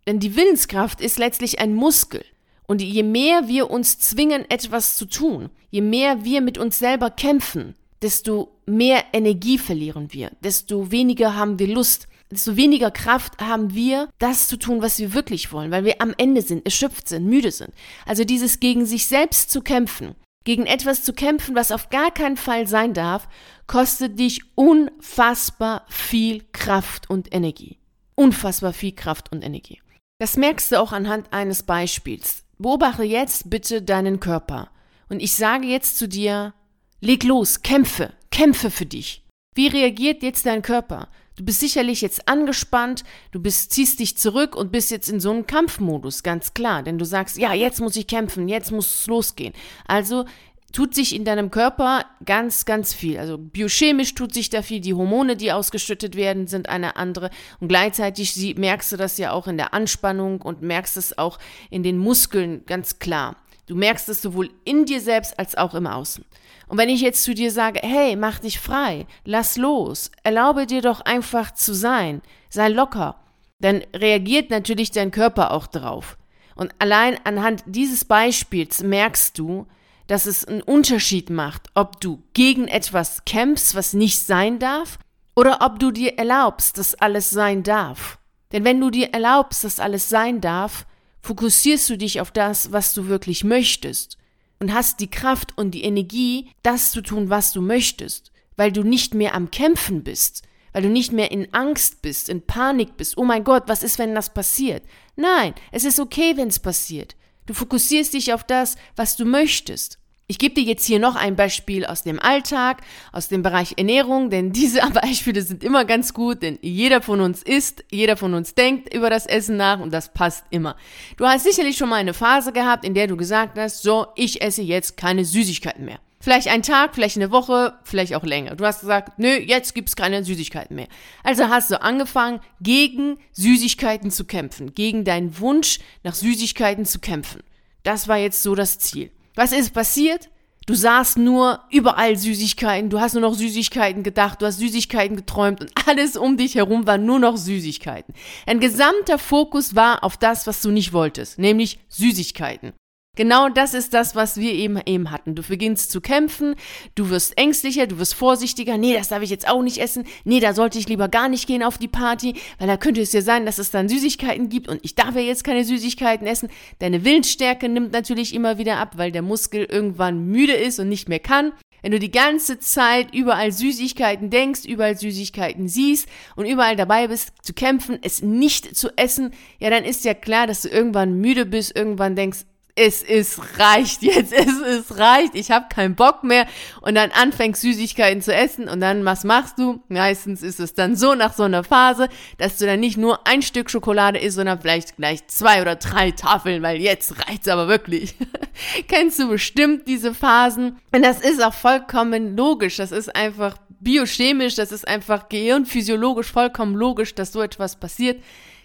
Denn 0.10 0.20
die 0.20 0.36
Willenskraft 0.36 1.02
ist 1.02 1.20
letztlich 1.20 1.60
ein 1.60 1.76
Muskel. 1.76 2.26
Und 2.66 2.82
je 2.82 3.04
mehr 3.04 3.48
wir 3.48 3.70
uns 3.70 4.00
zwingen, 4.00 4.44
etwas 4.50 4.96
zu 4.96 5.06
tun, 5.06 5.52
je 5.70 5.82
mehr 5.82 6.26
wir 6.26 6.42
mit 6.42 6.58
uns 6.58 6.80
selber 6.80 7.12
kämpfen, 7.12 7.76
desto 8.02 8.58
mehr 8.66 9.04
Energie 9.14 9.60
verlieren 9.60 10.12
wir, 10.12 10.32
desto 10.44 10.90
weniger 10.90 11.36
haben 11.36 11.60
wir 11.60 11.68
Lust, 11.68 12.08
desto 12.32 12.58
weniger 12.58 12.90
Kraft 12.90 13.40
haben 13.40 13.76
wir, 13.76 14.10
das 14.18 14.48
zu 14.48 14.58
tun, 14.58 14.82
was 14.82 14.98
wir 14.98 15.14
wirklich 15.14 15.52
wollen, 15.52 15.70
weil 15.70 15.86
wir 15.86 16.02
am 16.02 16.16
Ende 16.18 16.42
sind, 16.42 16.66
erschöpft 16.66 17.08
sind, 17.08 17.28
müde 17.28 17.52
sind. 17.52 17.70
Also 18.08 18.24
dieses 18.24 18.60
gegen 18.60 18.88
sich 18.88 19.06
selbst 19.06 19.52
zu 19.52 19.62
kämpfen, 19.62 20.16
gegen 20.44 20.66
etwas 20.66 21.04
zu 21.04 21.14
kämpfen, 21.14 21.54
was 21.54 21.72
auf 21.72 21.92
gar 21.92 22.10
keinen 22.10 22.38
Fall 22.38 22.66
sein 22.66 22.96
darf, 22.96 23.28
kostet 23.68 24.18
dich 24.18 24.42
unfassbar 24.56 25.86
viel 25.88 26.46
Kraft 26.52 27.12
und 27.12 27.32
Energie. 27.32 27.78
Unfassbar 28.16 28.74
viel 28.74 28.94
Kraft 28.94 29.32
und 29.32 29.44
Energie. 29.44 29.80
Das 30.22 30.36
merkst 30.36 30.74
du 30.74 30.80
auch 30.82 30.92
anhand 30.92 31.32
eines 31.32 31.64
Beispiels. 31.64 32.44
Beobachte 32.58 33.04
jetzt 33.04 33.50
bitte 33.50 33.82
deinen 33.82 34.20
Körper. 34.20 34.70
Und 35.08 35.22
ich 35.22 35.32
sage 35.34 35.66
jetzt 35.66 35.98
zu 35.98 36.10
dir, 36.10 36.54
leg 37.00 37.24
los, 37.24 37.62
kämpfe, 37.62 38.12
kämpfe 38.30 38.70
für 38.70 38.86
dich. 38.86 39.24
Wie 39.56 39.68
reagiert 39.68 40.22
jetzt 40.22 40.46
dein 40.46 40.62
Körper? 40.62 41.08
Du 41.38 41.46
bist 41.46 41.62
sicherlich 41.62 42.02
jetzt 42.02 42.28
angespannt, 42.28 43.06
du 43.32 43.40
bist, 43.40 43.72
ziehst 43.72 44.02
dich 44.02 44.18
zurück 44.18 44.58
und 44.58 44.74
bist 44.74 44.92
jetzt 44.92 45.08
in 45.08 45.22
so 45.22 45.32
einem 45.32 45.48
Kampfmodus, 45.48 46.22
ganz 46.22 46.54
klar. 46.54 46.84
Denn 46.84 46.98
du 46.98 47.06
sagst, 47.06 47.38
ja, 47.38 47.54
jetzt 47.54 47.80
muss 47.80 47.96
ich 47.96 48.06
kämpfen, 48.06 48.50
jetzt 48.50 48.74
muss 48.74 48.94
es 48.94 49.08
losgehen. 49.08 49.54
Also 49.88 50.26
tut 50.72 50.94
sich 50.94 51.16
in 51.16 51.26
deinem 51.26 51.52
Körper 51.52 52.06
ganz, 52.26 52.66
ganz 52.66 52.94
viel. 52.94 53.18
Also 53.18 53.38
biochemisch 53.38 54.16
tut 54.16 54.34
sich 54.34 54.50
da 54.50 54.62
viel. 54.62 54.80
Die 54.80 54.94
Hormone, 54.94 55.36
die 55.36 55.52
ausgeschüttet 55.52 56.16
werden, 56.16 56.48
sind 56.48 56.70
eine 56.70 56.96
andere. 56.96 57.30
Und 57.60 57.68
gleichzeitig 57.68 58.56
merkst 58.58 58.92
du 58.92 58.98
das 58.98 59.18
ja 59.18 59.32
auch 59.32 59.48
in 59.48 59.58
der 59.58 59.74
Anspannung 59.74 60.42
und 60.42 60.62
merkst 60.62 60.98
es 60.98 61.18
auch 61.18 61.40
in 61.70 61.84
den 61.84 61.98
Muskeln 61.98 62.66
ganz 62.66 63.00
klar. 63.00 63.36
Du 63.66 63.76
merkst 63.76 64.10
es 64.10 64.22
sowohl 64.22 64.50
in 64.66 64.86
dir 64.86 65.00
selbst 65.00 65.38
als 65.38 65.56
auch 65.56 65.76
im 65.76 65.86
Außen. 65.86 66.26
Und 66.68 66.78
wenn 66.78 66.90
ich 66.90 67.02
jetzt 67.02 67.24
zu 67.24 67.34
dir 67.34 67.52
sage, 67.52 67.80
hey, 67.84 68.16
mach 68.16 68.40
dich 68.40 68.60
frei, 68.60 69.06
lass 69.26 69.58
los, 69.58 70.12
erlaube 70.24 70.66
dir 70.66 70.82
doch 70.82 71.02
einfach 71.02 71.52
zu 71.54 71.74
sein, 71.74 72.22
sei 72.50 72.70
locker, 72.70 73.16
dann 73.60 73.84
reagiert 73.96 74.50
natürlich 74.50 74.92
dein 74.92 75.12
Körper 75.12 75.52
auch 75.52 75.68
drauf. 75.68 76.18
Und 76.56 76.74
allein 76.80 77.18
anhand 77.26 77.64
dieses 77.66 78.06
Beispiels 78.06 78.84
merkst 78.84 79.38
du, 79.38 79.68
dass 80.10 80.26
es 80.26 80.44
einen 80.44 80.64
Unterschied 80.64 81.30
macht, 81.30 81.70
ob 81.76 82.02
du 82.02 82.24
gegen 82.34 82.68
etwas 82.68 83.26
kämpfst, 83.26 83.76
was 83.76 83.94
nicht 83.94 84.20
sein 84.20 84.58
darf, 84.58 84.98
oder 85.36 85.60
ob 85.62 85.78
du 85.78 85.92
dir 85.92 86.18
erlaubst, 86.18 86.80
dass 86.80 86.96
alles 86.96 87.30
sein 87.30 87.62
darf. 87.62 88.18
Denn 88.52 88.64
wenn 88.64 88.82
du 88.82 88.90
dir 88.90 89.14
erlaubst, 89.14 89.64
dass 89.64 89.80
alles 89.80 90.10
sein 90.10 90.42
darf, 90.42 90.88
fokussierst 91.22 91.88
du 91.92 91.96
dich 91.96 92.22
auf 92.22 92.32
das, 92.32 92.72
was 92.72 92.96
du 92.96 93.08
wirklich 93.08 93.44
möchtest 93.44 94.18
und 94.60 94.74
hast 94.74 95.00
die 95.00 95.12
Kraft 95.12 95.56
und 95.56 95.72
die 95.72 95.84
Energie, 95.84 96.50
das 96.64 96.92
zu 96.92 97.02
tun, 97.02 97.30
was 97.30 97.52
du 97.52 97.62
möchtest, 97.62 98.32
weil 98.58 98.72
du 98.72 98.82
nicht 98.82 99.14
mehr 99.14 99.36
am 99.36 99.52
Kämpfen 99.52 100.04
bist, 100.04 100.42
weil 100.74 100.82
du 100.82 100.90
nicht 100.90 101.12
mehr 101.12 101.32
in 101.32 101.54
Angst 101.54 102.02
bist, 102.02 102.30
in 102.30 102.42
Panik 102.42 102.98
bist. 102.98 103.16
Oh 103.16 103.26
mein 103.26 103.44
Gott, 103.44 103.66
was 103.68 103.84
ist, 103.84 104.00
wenn 104.00 104.16
das 104.16 104.34
passiert? 104.34 104.82
Nein, 105.16 105.54
es 105.72 105.86
ist 105.86 106.00
okay, 106.00 106.36
wenn 106.36 106.48
es 106.48 106.58
passiert. 106.58 107.16
Du 107.50 107.56
fokussierst 107.56 108.14
dich 108.14 108.32
auf 108.32 108.44
das, 108.44 108.76
was 108.96 109.16
du 109.16 109.26
möchtest. 109.26 109.98
Ich 110.28 110.38
gebe 110.38 110.54
dir 110.54 110.62
jetzt 110.62 110.86
hier 110.86 111.00
noch 111.00 111.16
ein 111.16 111.36
Beispiel 111.36 111.84
aus 111.84 112.04
dem 112.04 112.20
Alltag, 112.20 112.82
aus 113.12 113.28
dem 113.28 113.42
Bereich 113.42 113.74
Ernährung, 113.78 114.30
denn 114.30 114.52
diese 114.54 114.82
Beispiele 114.94 115.42
sind 115.42 115.64
immer 115.64 115.84
ganz 115.84 116.14
gut, 116.14 116.44
denn 116.44 116.60
jeder 116.62 117.02
von 117.02 117.22
uns 117.22 117.42
isst, 117.42 117.84
jeder 117.90 118.18
von 118.18 118.36
uns 118.36 118.54
denkt 118.54 118.94
über 118.94 119.10
das 119.10 119.26
Essen 119.26 119.58
nach 119.58 119.80
und 119.80 119.92
das 119.92 120.14
passt 120.14 120.46
immer. 120.52 120.76
Du 121.18 121.26
hast 121.26 121.44
sicherlich 121.44 121.76
schon 121.76 121.90
mal 121.90 121.96
eine 121.96 122.14
Phase 122.14 122.54
gehabt, 122.54 122.86
in 122.86 122.94
der 122.94 123.08
du 123.08 123.18
gesagt 123.18 123.58
hast, 123.58 123.82
so, 123.82 124.06
ich 124.14 124.44
esse 124.44 124.62
jetzt 124.62 124.96
keine 124.96 125.26
Süßigkeiten 125.26 125.86
mehr. 125.86 126.00
Vielleicht 126.30 126.50
ein 126.50 126.62
Tag, 126.62 126.94
vielleicht 126.94 127.16
eine 127.16 127.32
Woche, 127.32 127.74
vielleicht 127.82 128.14
auch 128.14 128.22
länger. 128.22 128.56
Du 128.56 128.64
hast 128.64 128.82
gesagt, 128.82 129.18
nö, 129.18 129.30
jetzt 129.30 129.74
gibt's 129.74 129.96
keine 129.96 130.24
Süßigkeiten 130.24 130.76
mehr. 130.76 130.88
Also 131.24 131.50
hast 131.50 131.72
du 131.72 131.82
angefangen, 131.82 132.40
gegen 132.62 133.18
Süßigkeiten 133.32 134.12
zu 134.12 134.26
kämpfen, 134.26 134.76
gegen 134.76 135.06
deinen 135.06 135.40
Wunsch 135.40 135.80
nach 136.04 136.14
Süßigkeiten 136.14 136.86
zu 136.86 137.00
kämpfen. 137.00 137.42
Das 137.82 138.08
war 138.08 138.18
jetzt 138.18 138.44
so 138.44 138.54
das 138.54 138.78
Ziel. 138.78 139.10
Was 139.34 139.52
ist 139.52 139.74
passiert? 139.74 140.30
Du 140.68 140.76
sahst 140.76 141.18
nur 141.18 141.62
überall 141.72 142.16
Süßigkeiten, 142.16 142.92
du 142.92 143.00
hast 143.00 143.14
nur 143.14 143.24
noch 143.24 143.34
Süßigkeiten 143.34 144.04
gedacht, 144.04 144.40
du 144.40 144.46
hast 144.46 144.60
Süßigkeiten 144.60 145.18
geträumt 145.18 145.62
und 145.62 145.72
alles 145.88 146.16
um 146.16 146.38
dich 146.38 146.54
herum 146.54 146.86
war 146.86 147.00
nur 147.00 147.18
noch 147.18 147.38
Süßigkeiten. 147.38 148.14
Dein 148.46 148.60
gesamter 148.60 149.18
Fokus 149.18 149.74
war 149.76 150.04
auf 150.04 150.16
das, 150.16 150.46
was 150.46 150.62
du 150.62 150.70
nicht 150.70 150.94
wolltest, 150.94 151.40
nämlich 151.40 151.80
Süßigkeiten. 151.90 152.74
Genau 153.20 153.50
das 153.50 153.74
ist 153.74 153.94
das, 153.94 154.16
was 154.16 154.38
wir 154.38 154.54
eben 154.54 154.80
eben 154.86 155.12
hatten. 155.12 155.36
Du 155.36 155.44
beginnst 155.44 155.92
zu 155.92 156.00
kämpfen, 156.00 156.56
du 156.96 157.10
wirst 157.10 157.38
ängstlicher, 157.38 157.86
du 157.86 158.00
wirst 158.00 158.14
vorsichtiger. 158.14 158.78
Nee, 158.78 158.94
das 158.94 159.10
darf 159.10 159.22
ich 159.22 159.30
jetzt 159.30 159.46
auch 159.46 159.62
nicht 159.62 159.80
essen. 159.80 160.06
Nee, 160.24 160.40
da 160.40 160.54
sollte 160.54 160.80
ich 160.80 160.88
lieber 160.88 161.10
gar 161.10 161.28
nicht 161.28 161.46
gehen 161.46 161.62
auf 161.62 161.78
die 161.78 161.90
Party, 161.90 162.36
weil 162.60 162.70
da 162.70 162.78
könnte 162.78 163.02
es 163.02 163.12
ja 163.12 163.22
sein, 163.22 163.46
dass 163.46 163.58
es 163.58 163.72
dann 163.72 163.90
Süßigkeiten 163.90 164.48
gibt 164.48 164.70
und 164.70 164.80
ich 164.84 164.96
darf 164.96 165.16
ja 165.16 165.22
jetzt 165.22 165.44
keine 165.44 165.66
Süßigkeiten 165.66 166.26
essen. 166.28 166.48
Deine 166.80 167.04
Willensstärke 167.04 167.68
nimmt 167.68 167.92
natürlich 167.92 168.34
immer 168.34 168.58
wieder 168.58 168.78
ab, 168.78 168.94
weil 168.96 169.12
der 169.12 169.22
Muskel 169.22 169.66
irgendwann 169.66 170.24
müde 170.28 170.54
ist 170.54 170.80
und 170.80 170.88
nicht 170.88 171.10
mehr 171.10 171.20
kann. 171.20 171.52
Wenn 171.82 171.92
du 171.92 172.00
die 172.00 172.12
ganze 172.12 172.60
Zeit 172.60 173.14
überall 173.14 173.52
Süßigkeiten 173.52 174.30
denkst, 174.30 174.64
überall 174.64 174.98
Süßigkeiten 174.98 175.68
siehst 175.68 176.08
und 176.38 176.46
überall 176.46 176.78
dabei 176.78 177.10
bist 177.10 177.34
zu 177.42 177.52
kämpfen, 177.52 178.00
es 178.02 178.22
nicht 178.22 178.78
zu 178.78 178.96
essen, 178.96 179.32
ja, 179.60 179.70
dann 179.70 179.84
ist 179.84 180.06
ja 180.06 180.14
klar, 180.14 180.48
dass 180.48 180.62
du 180.62 180.70
irgendwann 180.70 181.20
müde 181.20 181.46
bist, 181.46 181.76
irgendwann 181.76 182.16
denkst, 182.16 182.46
es 182.80 183.04
ist 183.04 183.42
reicht 183.60 184.04
jetzt, 184.04 184.32
es 184.34 184.58
ist 184.58 184.98
reicht, 184.98 185.36
ich 185.36 185.52
habe 185.52 185.68
keinen 185.70 185.96
Bock 185.96 186.24
mehr 186.24 186.48
und 186.82 186.96
dann 186.96 187.12
anfängst 187.12 187.62
Süßigkeiten 187.62 188.22
zu 188.22 188.34
essen 188.34 188.70
und 188.70 188.80
dann 188.80 189.04
was 189.04 189.26
machst 189.26 189.60
du? 189.60 189.82
Meistens 189.90 190.42
ist 190.42 190.60
es 190.60 190.74
dann 190.74 190.96
so 190.96 191.14
nach 191.14 191.34
so 191.34 191.44
einer 191.44 191.64
Phase, 191.64 192.08
dass 192.38 192.58
du 192.58 192.66
dann 192.66 192.80
nicht 192.80 192.98
nur 192.98 193.28
ein 193.28 193.42
Stück 193.42 193.70
Schokolade 193.70 194.20
isst, 194.20 194.38
sondern 194.38 194.62
vielleicht 194.62 194.96
gleich 194.96 195.28
zwei 195.28 195.62
oder 195.62 195.76
drei 195.76 196.12
Tafeln, 196.12 196.64
weil 196.64 196.80
jetzt 196.80 197.28
reicht's 197.28 197.50
aber 197.50 197.68
wirklich. 197.68 198.16
Kennst 198.88 199.20
du 199.20 199.28
bestimmt 199.28 199.88
diese 199.88 200.14
Phasen? 200.14 200.80
Und 200.94 201.04
das 201.04 201.20
ist 201.20 201.44
auch 201.44 201.54
vollkommen 201.54 202.38
logisch, 202.38 202.78
das 202.78 202.92
ist 202.94 203.14
einfach 203.14 203.58
biochemisch, 203.82 204.56
das 204.56 204.72
ist 204.72 204.88
einfach 204.88 205.28
gehirnphysiologisch 205.28 206.32
vollkommen 206.32 206.76
logisch, 206.76 207.14
dass 207.14 207.34
so 207.34 207.42
etwas 207.42 207.76
passiert. 207.76 208.22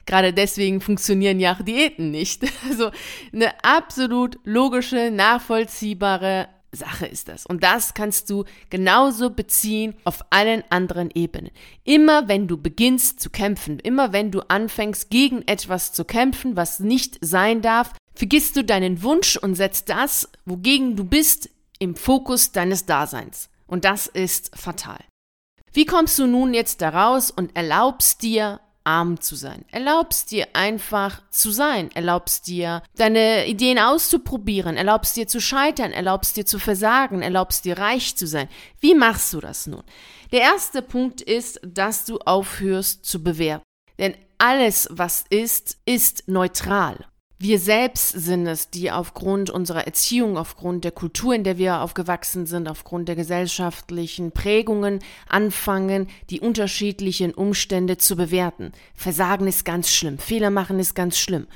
Gerade 0.07 0.33
deswegen 0.33 0.81
funktionieren 0.81 1.41
ja 1.41 1.55
auch 1.55 1.63
Diäten 1.63 2.11
nicht. 2.11 2.45
Also 2.69 2.91
eine 3.33 3.53
absolut 3.63 4.39
logische, 4.45 5.11
nachvollziehbare 5.11 6.49
Sache 6.75 7.07
ist 7.07 7.29
das. 7.29 7.47
Und 7.47 7.63
das 7.63 7.95
kannst 7.95 8.31
du 8.31 8.45
genauso 8.71 9.31
beziehen 9.31 9.95
auf 10.05 10.25
allen 10.31 10.63
anderen 10.71 11.11
Ebenen. 11.15 11.51
Immer 11.85 12.29
wenn 12.29 12.49
du 12.49 12.57
beginnst 12.57 13.21
zu 13.21 13.31
kämpfen, 13.31 13.79
immer 13.79 14.13
wenn 14.13 14.31
du 14.31 14.41
anfängst 14.49 15.11
gegen 15.11 15.43
etwas 15.47 15.93
zu 15.93 16.05
kämpfen, 16.05 16.57
was 16.57 16.81
nicht 16.81 17.19
sein 17.21 17.63
darf, 17.63 17.93
vergisst 18.15 18.57
du 18.57 18.65
deinen 18.65 19.03
Wunsch 19.03 19.37
und 19.37 19.55
setzt 19.55 19.89
das, 19.89 20.29
wogegen 20.45 20.97
du 20.97 21.05
bist, 21.05 21.51
im 21.79 21.97
Fokus 21.97 22.53
deines 22.53 22.87
Daseins. 22.87 23.51
Und 23.67 23.85
das 23.85 24.07
ist 24.07 24.57
fatal. 24.57 25.01
Wie 25.73 25.87
kommst 25.87 26.19
du 26.19 26.27
nun 26.27 26.55
jetzt 26.55 26.81
daraus 26.83 27.31
und 27.33 27.57
erlaubst 27.57 28.23
dir, 28.23 28.61
arm 28.85 29.21
zu 29.21 29.35
sein. 29.35 29.65
Erlaubst 29.71 30.31
dir 30.31 30.49
einfach 30.53 31.23
zu 31.31 31.51
sein. 31.51 31.91
Erlaubst 31.95 32.47
dir 32.47 32.83
deine 32.97 33.47
Ideen 33.47 33.79
auszuprobieren. 33.79 34.77
Erlaubst 34.77 35.17
dir 35.17 35.27
zu 35.27 35.41
scheitern. 35.41 35.93
Erlaubst 35.93 36.37
dir 36.37 36.47
zu 36.47 36.59
versagen. 36.59 37.23
Erlaubst 37.23 37.65
dir 37.65 37.79
reich 37.79 38.17
zu 38.17 38.27
sein. 38.27 38.49
Wie 38.81 38.95
machst 38.95 39.33
du 39.33 39.41
das 39.41 39.67
nun? 39.67 39.83
Der 40.33 40.41
erste 40.41 40.83
Punkt 40.83 41.21
ist, 41.21 41.61
dass 41.63 42.05
du 42.05 42.19
aufhörst 42.19 43.05
zu 43.05 43.23
bewerten. 43.23 43.65
Denn 43.99 44.15
alles, 44.39 44.89
was 44.91 45.25
ist, 45.31 45.79
ist 45.87 46.29
neutral. 46.29 47.07
Wir 47.39 47.59
selbst 47.59 48.11
sind 48.11 48.47
es, 48.47 48.71
die 48.71 48.93
aufgrund 48.93 49.51
unserer 49.51 49.87
Erziehung, 49.87 50.39
aufgrund 50.39 50.85
der 50.85 50.93
Kultur, 50.93 51.35
in 51.35 51.43
der 51.43 51.59
wir 51.59 51.81
aufgewachsen 51.81 52.47
sind, 52.47 52.69
aufgrund 52.69 53.09
der 53.09 53.17
gesellschaftlichen 53.17 54.31
Prägungen 54.31 55.01
anfangen, 55.29 56.09
die 56.31 56.41
unterschiedlichen 56.41 57.35
Umstände 57.35 57.99
zu 57.99 58.15
bewerten. 58.15 58.73
Versagen 58.95 59.49
ist 59.49 59.65
ganz 59.65 59.91
schlimm, 59.91 60.19
Fehler 60.19 60.51
machen 60.51 60.79
ist 60.79 60.95
ganz 60.95 61.19
schlimm. 61.19 61.49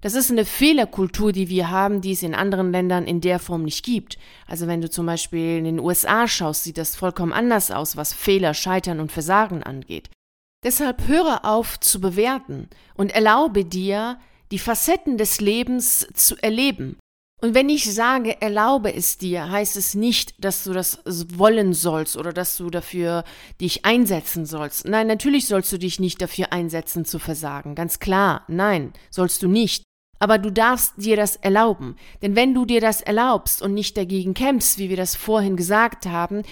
Das 0.00 0.14
ist 0.14 0.30
eine 0.30 0.44
Fehlerkultur, 0.44 1.32
die 1.32 1.48
wir 1.48 1.70
haben, 1.70 2.00
die 2.00 2.12
es 2.12 2.22
in 2.22 2.34
anderen 2.34 2.70
Ländern 2.70 3.04
in 3.04 3.20
der 3.20 3.38
Form 3.38 3.64
nicht 3.64 3.84
gibt. 3.84 4.16
Also 4.46 4.66
wenn 4.66 4.80
du 4.80 4.88
zum 4.88 5.06
Beispiel 5.06 5.58
in 5.58 5.64
den 5.64 5.80
USA 5.80 6.28
schaust, 6.28 6.64
sieht 6.64 6.78
das 6.78 6.94
vollkommen 6.94 7.32
anders 7.32 7.70
aus, 7.70 7.96
was 7.96 8.12
Fehler, 8.12 8.54
Scheitern 8.54 9.00
und 9.00 9.10
Versagen 9.10 9.62
angeht. 9.62 10.08
Deshalb 10.64 11.06
höre 11.06 11.44
auf 11.44 11.78
zu 11.80 12.00
bewerten 12.00 12.68
und 12.94 13.12
erlaube 13.12 13.64
dir, 13.64 14.18
die 14.50 14.58
Facetten 14.58 15.18
des 15.18 15.40
Lebens 15.40 16.06
zu 16.14 16.36
erleben. 16.42 16.96
Und 17.40 17.54
wenn 17.54 17.68
ich 17.68 17.92
sage, 17.92 18.40
erlaube 18.42 18.92
es 18.92 19.16
dir, 19.16 19.48
heißt 19.48 19.76
es 19.76 19.94
nicht, 19.94 20.34
dass 20.44 20.64
du 20.64 20.72
das 20.72 20.98
wollen 21.06 21.72
sollst 21.72 22.16
oder 22.16 22.32
dass 22.32 22.56
du 22.56 22.68
dafür 22.68 23.22
dich 23.60 23.84
einsetzen 23.84 24.44
sollst. 24.44 24.86
Nein, 24.86 25.06
natürlich 25.06 25.46
sollst 25.46 25.72
du 25.72 25.78
dich 25.78 26.00
nicht 26.00 26.20
dafür 26.20 26.52
einsetzen 26.52 27.04
zu 27.04 27.20
versagen. 27.20 27.76
Ganz 27.76 28.00
klar, 28.00 28.44
nein, 28.48 28.92
sollst 29.10 29.42
du 29.44 29.48
nicht. 29.48 29.84
Aber 30.18 30.38
du 30.38 30.50
darfst 30.50 30.94
dir 30.96 31.14
das 31.14 31.36
erlauben. 31.36 31.94
Denn 32.22 32.34
wenn 32.34 32.54
du 32.54 32.64
dir 32.64 32.80
das 32.80 33.02
erlaubst 33.02 33.62
und 33.62 33.72
nicht 33.72 33.96
dagegen 33.96 34.34
kämpfst, 34.34 34.78
wie 34.78 34.88
wir 34.88 34.96
das 34.96 35.14
vorhin 35.14 35.56
gesagt 35.56 36.06
haben, 36.06 36.42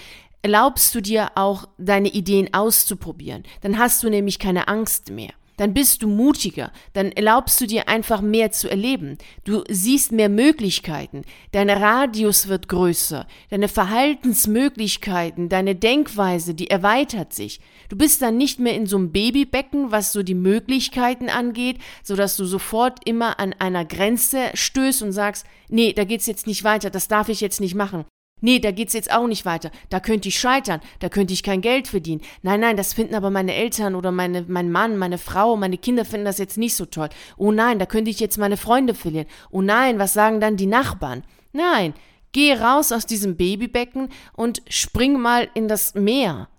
erlaubst 0.41 0.95
du 0.95 1.01
dir 1.01 1.31
auch 1.35 1.67
deine 1.77 2.07
Ideen 2.07 2.53
auszuprobieren. 2.53 3.43
Dann 3.59 3.77
hast 3.77 4.03
du 4.03 4.09
nämlich 4.09 4.39
keine 4.39 4.69
Angst 4.69 5.11
mehr 5.11 5.33
dann 5.57 5.73
bist 5.73 6.01
du 6.01 6.07
mutiger, 6.07 6.71
dann 6.93 7.11
erlaubst 7.11 7.59
du 7.59 7.67
dir 7.67 7.89
einfach 7.89 8.21
mehr 8.21 8.51
zu 8.51 8.69
erleben. 8.69 9.17
Du 9.43 9.63
siehst 9.69 10.11
mehr 10.11 10.29
Möglichkeiten, 10.29 11.23
dein 11.51 11.69
Radius 11.69 12.47
wird 12.47 12.67
größer, 12.67 13.27
deine 13.49 13.67
Verhaltensmöglichkeiten, 13.67 15.49
deine 15.49 15.75
Denkweise, 15.75 16.53
die 16.53 16.69
erweitert 16.69 17.33
sich. 17.33 17.59
Du 17.89 17.97
bist 17.97 18.21
dann 18.21 18.37
nicht 18.37 18.59
mehr 18.59 18.75
in 18.75 18.85
so 18.85 18.97
einem 18.97 19.11
Babybecken, 19.11 19.91
was 19.91 20.13
so 20.13 20.23
die 20.23 20.35
Möglichkeiten 20.35 21.29
angeht, 21.29 21.77
so 22.03 22.15
dass 22.15 22.37
du 22.37 22.45
sofort 22.45 22.99
immer 23.05 23.39
an 23.39 23.53
einer 23.59 23.85
Grenze 23.85 24.51
stößt 24.53 25.03
und 25.03 25.11
sagst, 25.11 25.45
nee, 25.69 25.93
da 25.93 26.03
geht's 26.03 26.27
jetzt 26.27 26.47
nicht 26.47 26.63
weiter, 26.63 26.89
das 26.89 27.07
darf 27.07 27.29
ich 27.29 27.41
jetzt 27.41 27.59
nicht 27.59 27.75
machen. 27.75 28.05
Nee, 28.39 28.59
da 28.59 28.71
geht's 28.71 28.93
jetzt 28.93 29.11
auch 29.11 29.27
nicht 29.27 29.45
weiter. 29.45 29.71
Da 29.89 29.99
könnte 29.99 30.29
ich 30.29 30.39
scheitern, 30.39 30.81
da 30.99 31.09
könnte 31.09 31.33
ich 31.33 31.41
kein 31.41 31.61
Geld 31.61 31.87
verdienen. 31.87 32.21
Nein, 32.43 32.59
nein, 32.59 32.77
das 32.77 32.93
finden 32.93 33.15
aber 33.15 33.31
meine 33.31 33.55
Eltern 33.55 33.95
oder 33.95 34.11
meine, 34.11 34.45
mein 34.47 34.71
Mann, 34.71 34.97
meine 34.97 35.17
Frau, 35.17 35.57
meine 35.57 35.77
Kinder 35.77 36.05
finden 36.05 36.25
das 36.25 36.37
jetzt 36.37 36.57
nicht 36.57 36.75
so 36.75 36.85
toll. 36.85 37.09
Oh 37.37 37.51
nein, 37.51 37.79
da 37.79 37.85
könnte 37.85 38.11
ich 38.11 38.19
jetzt 38.19 38.37
meine 38.37 38.57
Freunde 38.57 38.93
verlieren. 38.93 39.27
Oh 39.49 39.61
nein, 39.61 39.97
was 39.97 40.13
sagen 40.13 40.39
dann 40.39 40.55
die 40.55 40.67
Nachbarn? 40.67 41.23
Nein, 41.51 41.93
geh 42.31 42.53
raus 42.53 42.91
aus 42.91 43.07
diesem 43.07 43.37
Babybecken 43.37 44.09
und 44.33 44.61
spring 44.69 45.19
mal 45.19 45.49
in 45.55 45.67
das 45.67 45.95
Meer. 45.95 46.49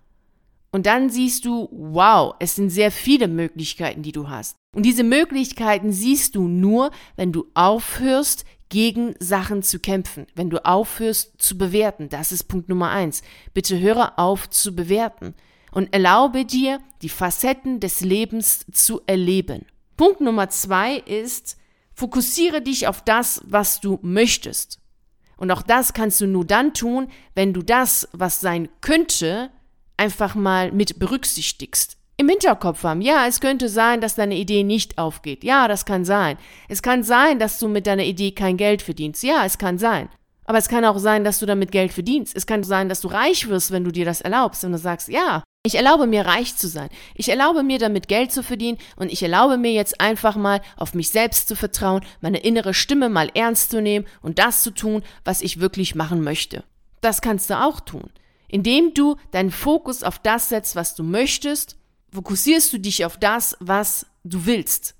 Und 0.71 0.85
dann 0.85 1.09
siehst 1.09 1.45
du, 1.45 1.69
wow, 1.71 2.35
es 2.39 2.55
sind 2.55 2.69
sehr 2.69 2.91
viele 2.91 3.27
Möglichkeiten, 3.27 4.03
die 4.03 4.11
du 4.11 4.29
hast. 4.29 4.57
Und 4.75 4.83
diese 4.83 5.03
Möglichkeiten 5.03 5.91
siehst 5.91 6.35
du 6.35 6.47
nur, 6.47 6.91
wenn 7.15 7.31
du 7.31 7.47
aufhörst, 7.55 8.45
gegen 8.69 9.15
Sachen 9.19 9.63
zu 9.63 9.79
kämpfen, 9.79 10.27
wenn 10.35 10.49
du 10.49 10.63
aufhörst 10.63 11.41
zu 11.41 11.57
bewerten. 11.57 12.09
Das 12.09 12.31
ist 12.31 12.43
Punkt 12.43 12.69
Nummer 12.69 12.91
eins. 12.91 13.21
Bitte 13.53 13.79
höre 13.79 14.17
auf 14.17 14.49
zu 14.49 14.75
bewerten 14.75 15.33
und 15.71 15.93
erlaube 15.93 16.45
dir, 16.45 16.79
die 17.01 17.09
Facetten 17.09 17.79
des 17.79 18.01
Lebens 18.01 18.65
zu 18.71 19.01
erleben. 19.07 19.65
Punkt 19.97 20.21
Nummer 20.21 20.49
zwei 20.49 20.95
ist, 20.97 21.57
fokussiere 21.93 22.61
dich 22.61 22.87
auf 22.87 23.03
das, 23.03 23.41
was 23.45 23.81
du 23.81 23.99
möchtest. 24.01 24.79
Und 25.35 25.51
auch 25.51 25.61
das 25.61 25.93
kannst 25.93 26.21
du 26.21 26.27
nur 26.27 26.45
dann 26.45 26.73
tun, 26.73 27.09
wenn 27.33 27.53
du 27.53 27.61
das, 27.61 28.07
was 28.11 28.39
sein 28.41 28.69
könnte, 28.81 29.49
einfach 29.97 30.35
mal 30.35 30.71
mit 30.71 30.99
berücksichtigst. 30.99 31.98
Im 32.19 32.27
Hinterkopf 32.27 32.83
haben, 32.83 32.99
ja, 32.99 33.27
es 33.27 33.39
könnte 33.39 33.69
sein, 33.69 34.01
dass 34.01 34.15
deine 34.15 34.35
Idee 34.35 34.63
nicht 34.65 34.97
aufgeht. 34.97 35.45
Ja, 35.45 35.69
das 35.69 35.85
kann 35.85 36.03
sein. 36.03 36.37
Es 36.67 36.81
kann 36.81 37.01
sein, 37.01 37.39
dass 37.39 37.59
du 37.59 37.69
mit 37.69 37.87
deiner 37.87 38.03
Idee 38.03 38.31
kein 38.31 38.57
Geld 38.57 38.81
verdienst. 38.81 39.23
Ja, 39.23 39.45
es 39.45 39.57
kann 39.57 39.77
sein. 39.77 40.09
Aber 40.43 40.57
es 40.57 40.67
kann 40.67 40.83
auch 40.83 40.97
sein, 40.97 41.23
dass 41.23 41.39
du 41.39 41.45
damit 41.45 41.71
Geld 41.71 41.93
verdienst. 41.93 42.35
Es 42.35 42.45
kann 42.45 42.65
sein, 42.65 42.89
dass 42.89 42.99
du 42.99 43.07
reich 43.07 43.47
wirst, 43.47 43.71
wenn 43.71 43.85
du 43.85 43.91
dir 43.93 44.03
das 44.03 44.19
erlaubst 44.19 44.65
und 44.65 44.73
du 44.73 44.77
sagst, 44.77 45.07
ja, 45.07 45.45
ich 45.65 45.75
erlaube 45.75 46.07
mir 46.07 46.25
reich 46.25 46.57
zu 46.57 46.67
sein. 46.67 46.89
Ich 47.15 47.29
erlaube 47.29 47.63
mir 47.63 47.79
damit 47.79 48.09
Geld 48.09 48.33
zu 48.33 48.43
verdienen 48.43 48.79
und 48.97 49.09
ich 49.13 49.23
erlaube 49.23 49.57
mir 49.57 49.71
jetzt 49.71 50.01
einfach 50.01 50.35
mal 50.35 50.59
auf 50.75 50.93
mich 50.93 51.11
selbst 51.11 51.47
zu 51.47 51.55
vertrauen, 51.55 52.03
meine 52.19 52.39
innere 52.39 52.73
Stimme 52.73 53.07
mal 53.07 53.31
ernst 53.33 53.71
zu 53.71 53.81
nehmen 53.81 54.05
und 54.21 54.39
das 54.39 54.61
zu 54.61 54.71
tun, 54.71 55.03
was 55.23 55.39
ich 55.39 55.61
wirklich 55.61 55.95
machen 55.95 56.21
möchte. 56.21 56.65
Das 56.99 57.21
kannst 57.21 57.49
du 57.49 57.57
auch 57.57 57.79
tun. 57.79 58.09
Indem 58.49 58.93
du 58.93 59.15
deinen 59.31 59.51
Fokus 59.51 60.03
auf 60.03 60.19
das 60.19 60.49
setzt, 60.49 60.75
was 60.75 60.95
du 60.95 61.03
möchtest, 61.03 61.78
fokussierst 62.11 62.73
du 62.73 62.79
dich 62.79 63.05
auf 63.05 63.17
das, 63.17 63.55
was 63.59 64.05
du 64.23 64.45
willst 64.45 64.95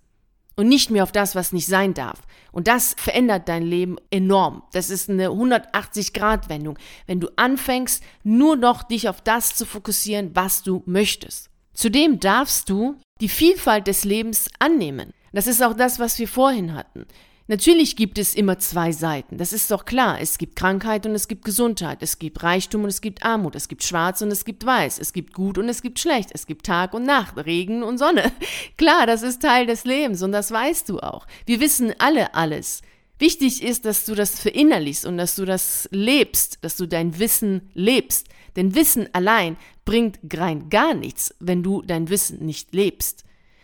und 0.56 0.68
nicht 0.68 0.90
mehr 0.90 1.04
auf 1.04 1.12
das, 1.12 1.36
was 1.36 1.54
nicht 1.54 1.68
sein 1.68 1.94
darf. 1.94 2.22
Und 2.52 2.68
das 2.68 2.94
verändert 2.98 3.48
dein 3.48 3.64
Leben 3.64 3.98
enorm. 4.12 4.64
Das 4.74 4.90
ist 4.90 5.10
eine 5.10 5.30
180-Grad-Wendung, 5.30 6.78
wenn 7.06 7.20
du 7.20 7.30
anfängst, 7.38 8.04
nur 8.24 8.56
noch 8.56 8.84
dich 8.84 9.08
auf 9.08 9.22
das 9.22 9.56
zu 9.56 9.66
fokussieren, 9.66 10.32
was 10.36 10.64
du 10.64 10.84
möchtest. 10.86 11.50
Zudem 11.74 12.20
darfst 12.20 12.70
du 12.70 12.98
die 13.22 13.30
Vielfalt 13.30 13.88
des 13.88 14.04
Lebens 14.04 14.50
annehmen. 14.60 15.14
Das 15.32 15.48
ist 15.48 15.64
auch 15.64 15.74
das, 15.74 16.00
was 16.00 16.20
wir 16.20 16.28
vorhin 16.28 16.74
hatten. 16.74 17.06
Natürlich 17.50 17.96
gibt 17.96 18.20
es 18.20 18.36
immer 18.36 18.60
zwei 18.60 18.92
Seiten, 18.92 19.40
das 19.40 19.54
ist 19.54 19.72
doch 19.72 19.86
klar. 19.86 20.22
Es 20.22 20.38
gibt 20.38 20.56
Krankheit 20.56 21.08
und 21.08 21.16
es 21.16 21.28
gibt 21.28 21.44
Gesundheit, 21.44 22.04
es 22.04 22.20
gibt 22.20 22.44
Reichtum 22.44 22.84
und 22.84 22.90
es 22.90 23.02
gibt 23.02 23.26
Armut, 23.26 23.56
es 23.56 23.68
gibt 23.68 23.84
Schwarz 23.84 24.22
und 24.22 24.30
es 24.30 24.46
gibt 24.46 24.68
Weiß, 24.68 25.00
es 25.00 25.14
gibt 25.14 25.34
Gut 25.34 25.58
und 25.58 25.68
es 25.68 25.82
gibt 25.82 25.98
Schlecht, 25.98 26.30
es 26.32 26.46
gibt 26.46 26.68
Tag 26.68 26.94
und 26.94 27.06
Nacht, 27.06 27.44
Regen 27.44 27.82
und 27.82 27.98
Sonne. 27.98 28.32
Klar, 28.78 29.08
das 29.08 29.24
ist 29.24 29.42
Teil 29.42 29.66
des 29.66 29.84
Lebens 29.84 30.22
und 30.22 30.32
das 30.32 30.52
weißt 30.52 30.90
du 30.90 31.00
auch. 31.00 31.26
Wir 31.48 31.60
wissen 31.60 31.92
alle 31.98 32.36
alles. 32.36 32.84
Wichtig 33.18 33.64
ist, 33.64 33.84
dass 33.84 34.06
du 34.06 34.14
das 34.14 34.40
verinnerlichst 34.40 35.08
und 35.08 35.18
dass 35.18 35.36
du 35.36 35.44
das 35.44 35.90
lebst, 35.92 36.60
dass 36.62 36.78
du 36.78 36.86
dein 36.86 37.18
Wissen 37.18 37.72
lebst. 37.74 38.28
Denn 38.58 38.76
Wissen 38.76 39.10
allein 39.14 39.58
bringt 39.86 40.20
rein 40.36 40.70
gar 40.70 40.94
nichts, 40.94 41.34
wenn 41.40 41.64
du 41.64 41.82
dein 41.82 42.10
Wissen 42.10 42.46
nicht 42.46 42.76
lebst. 42.76 43.24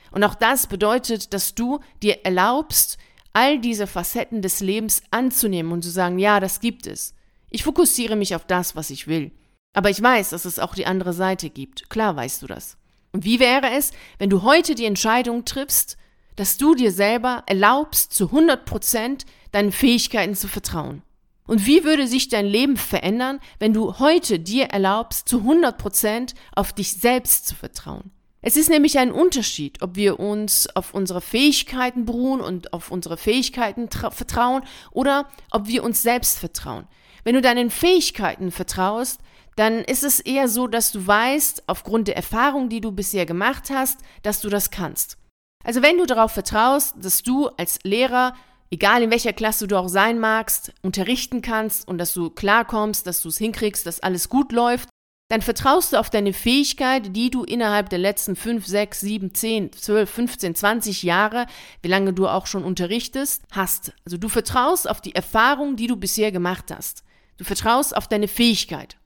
Und 0.09 0.23
auch 0.23 0.33
das 0.33 0.65
bedeutet, 0.65 1.35
dass 1.35 1.53
du 1.53 1.81
dir 2.01 2.25
erlaubst, 2.25 2.97
all 3.35 3.59
diese 3.59 3.85
Facetten 3.85 4.41
des 4.41 4.61
Lebens 4.61 5.03
anzunehmen 5.11 5.73
und 5.73 5.83
zu 5.83 5.89
sagen, 5.89 6.19
ja, 6.19 6.39
das 6.39 6.61
gibt 6.61 6.87
es. 6.87 7.13
Ich 7.49 7.63
fokussiere 7.63 8.15
mich 8.15 8.33
auf 8.33 8.45
das, 8.45 8.75
was 8.75 8.89
ich 8.89 9.07
will. 9.07 9.31
Aber 9.73 9.89
ich 9.89 10.01
weiß, 10.01 10.29
dass 10.29 10.45
es 10.45 10.57
auch 10.57 10.73
die 10.73 10.85
andere 10.85 11.11
Seite 11.11 11.49
gibt. 11.49 11.89
Klar 11.89 12.15
weißt 12.15 12.41
du 12.41 12.47
das. 12.47 12.77
Und 13.11 13.25
wie 13.25 13.41
wäre 13.41 13.71
es, 13.71 13.91
wenn 14.19 14.29
du 14.29 14.43
heute 14.43 14.73
die 14.73 14.85
Entscheidung 14.85 15.43
triffst, 15.43 15.97
dass 16.37 16.57
du 16.57 16.75
dir 16.75 16.91
selber 16.91 17.43
erlaubst, 17.45 18.13
zu 18.13 18.27
100 18.27 18.65
Prozent 18.65 19.25
deinen 19.51 19.73
Fähigkeiten 19.73 20.35
zu 20.35 20.47
vertrauen? 20.47 21.01
Und 21.45 21.65
wie 21.65 21.83
würde 21.83 22.07
sich 22.07 22.29
dein 22.29 22.45
Leben 22.45 22.77
verändern, 22.77 23.39
wenn 23.59 23.73
du 23.73 23.99
heute 23.99 24.39
dir 24.39 24.65
erlaubst, 24.67 25.27
zu 25.27 25.39
100 25.39 25.77
Prozent 25.77 26.35
auf 26.55 26.71
dich 26.71 26.93
selbst 26.93 27.47
zu 27.47 27.55
vertrauen? 27.55 28.11
Es 28.47 28.57
ist 28.57 28.69
nämlich 28.69 28.99
ein 28.99 29.11
Unterschied, 29.11 29.81
ob 29.81 29.95
wir 29.95 30.19
uns 30.19 30.67
auf 30.75 30.93
unsere 30.93 31.19
Fähigkeiten 31.19 32.05
beruhen 32.05 32.41
und 32.41 32.73
auf 32.73 32.91
unsere 32.91 33.17
Fähigkeiten 33.17 33.89
vertrauen 33.89 34.61
oder 34.91 35.27
ob 35.49 35.65
wir 35.65 35.83
uns 35.83 36.03
selbst 36.03 36.37
vertrauen. 36.37 36.87
Wenn 37.23 37.33
du 37.33 37.41
deinen 37.41 37.71
Fähigkeiten 37.71 38.51
vertraust, 38.51 39.19
dann 39.55 39.79
ist 39.79 40.03
es 40.03 40.19
eher 40.19 40.47
so, 40.47 40.67
dass 40.67 40.91
du 40.91 41.07
weißt, 41.07 41.63
aufgrund 41.65 42.07
der 42.07 42.17
Erfahrung, 42.17 42.69
die 42.69 42.81
du 42.81 42.91
bisher 42.91 43.25
gemacht 43.25 43.71
hast, 43.73 44.01
dass 44.21 44.41
du 44.41 44.49
das 44.49 44.69
kannst. 44.69 45.17
Also 45.63 45.81
wenn 45.81 45.97
du 45.97 46.05
darauf 46.05 46.31
vertraust, 46.31 46.93
dass 47.01 47.23
du 47.23 47.47
als 47.57 47.79
Lehrer, 47.81 48.35
egal 48.69 49.01
in 49.01 49.09
welcher 49.09 49.33
Klasse 49.33 49.67
du 49.67 49.75
auch 49.75 49.89
sein 49.89 50.19
magst, 50.19 50.71
unterrichten 50.83 51.41
kannst 51.41 51.87
und 51.87 51.97
dass 51.97 52.13
du 52.13 52.29
klarkommst, 52.29 53.07
dass 53.07 53.23
du 53.23 53.29
es 53.29 53.39
hinkriegst, 53.39 53.87
dass 53.87 54.01
alles 54.01 54.29
gut 54.29 54.51
läuft, 54.51 54.89
dann 55.27 55.41
vertraust 55.41 55.93
du 55.93 55.99
auf 55.99 56.09
deine 56.09 56.33
Fähigkeit, 56.33 57.15
die 57.15 57.31
du 57.31 57.43
innerhalb 57.43 57.89
der 57.89 57.97
letzten 57.97 58.35
5, 58.35 58.65
6, 58.65 58.99
7, 58.99 59.33
10, 59.33 59.71
12, 59.73 60.09
15, 60.09 60.55
20 60.55 61.03
Jahre, 61.03 61.47
wie 61.81 61.87
lange 61.87 62.13
du 62.13 62.27
auch 62.27 62.45
schon 62.45 62.63
unterrichtest, 62.63 63.43
hast. 63.51 63.93
Also 64.05 64.17
du 64.17 64.29
vertraust 64.29 64.87
auf 64.89 65.01
die 65.01 65.15
Erfahrung, 65.15 65.75
die 65.75 65.87
du 65.87 65.95
bisher 65.95 66.31
gemacht 66.31 66.65
hast. 66.71 67.03
Du 67.37 67.43
vertraust 67.43 67.97
auf 67.97 68.07
deine 68.07 68.27
Fähigkeit. 68.27 68.97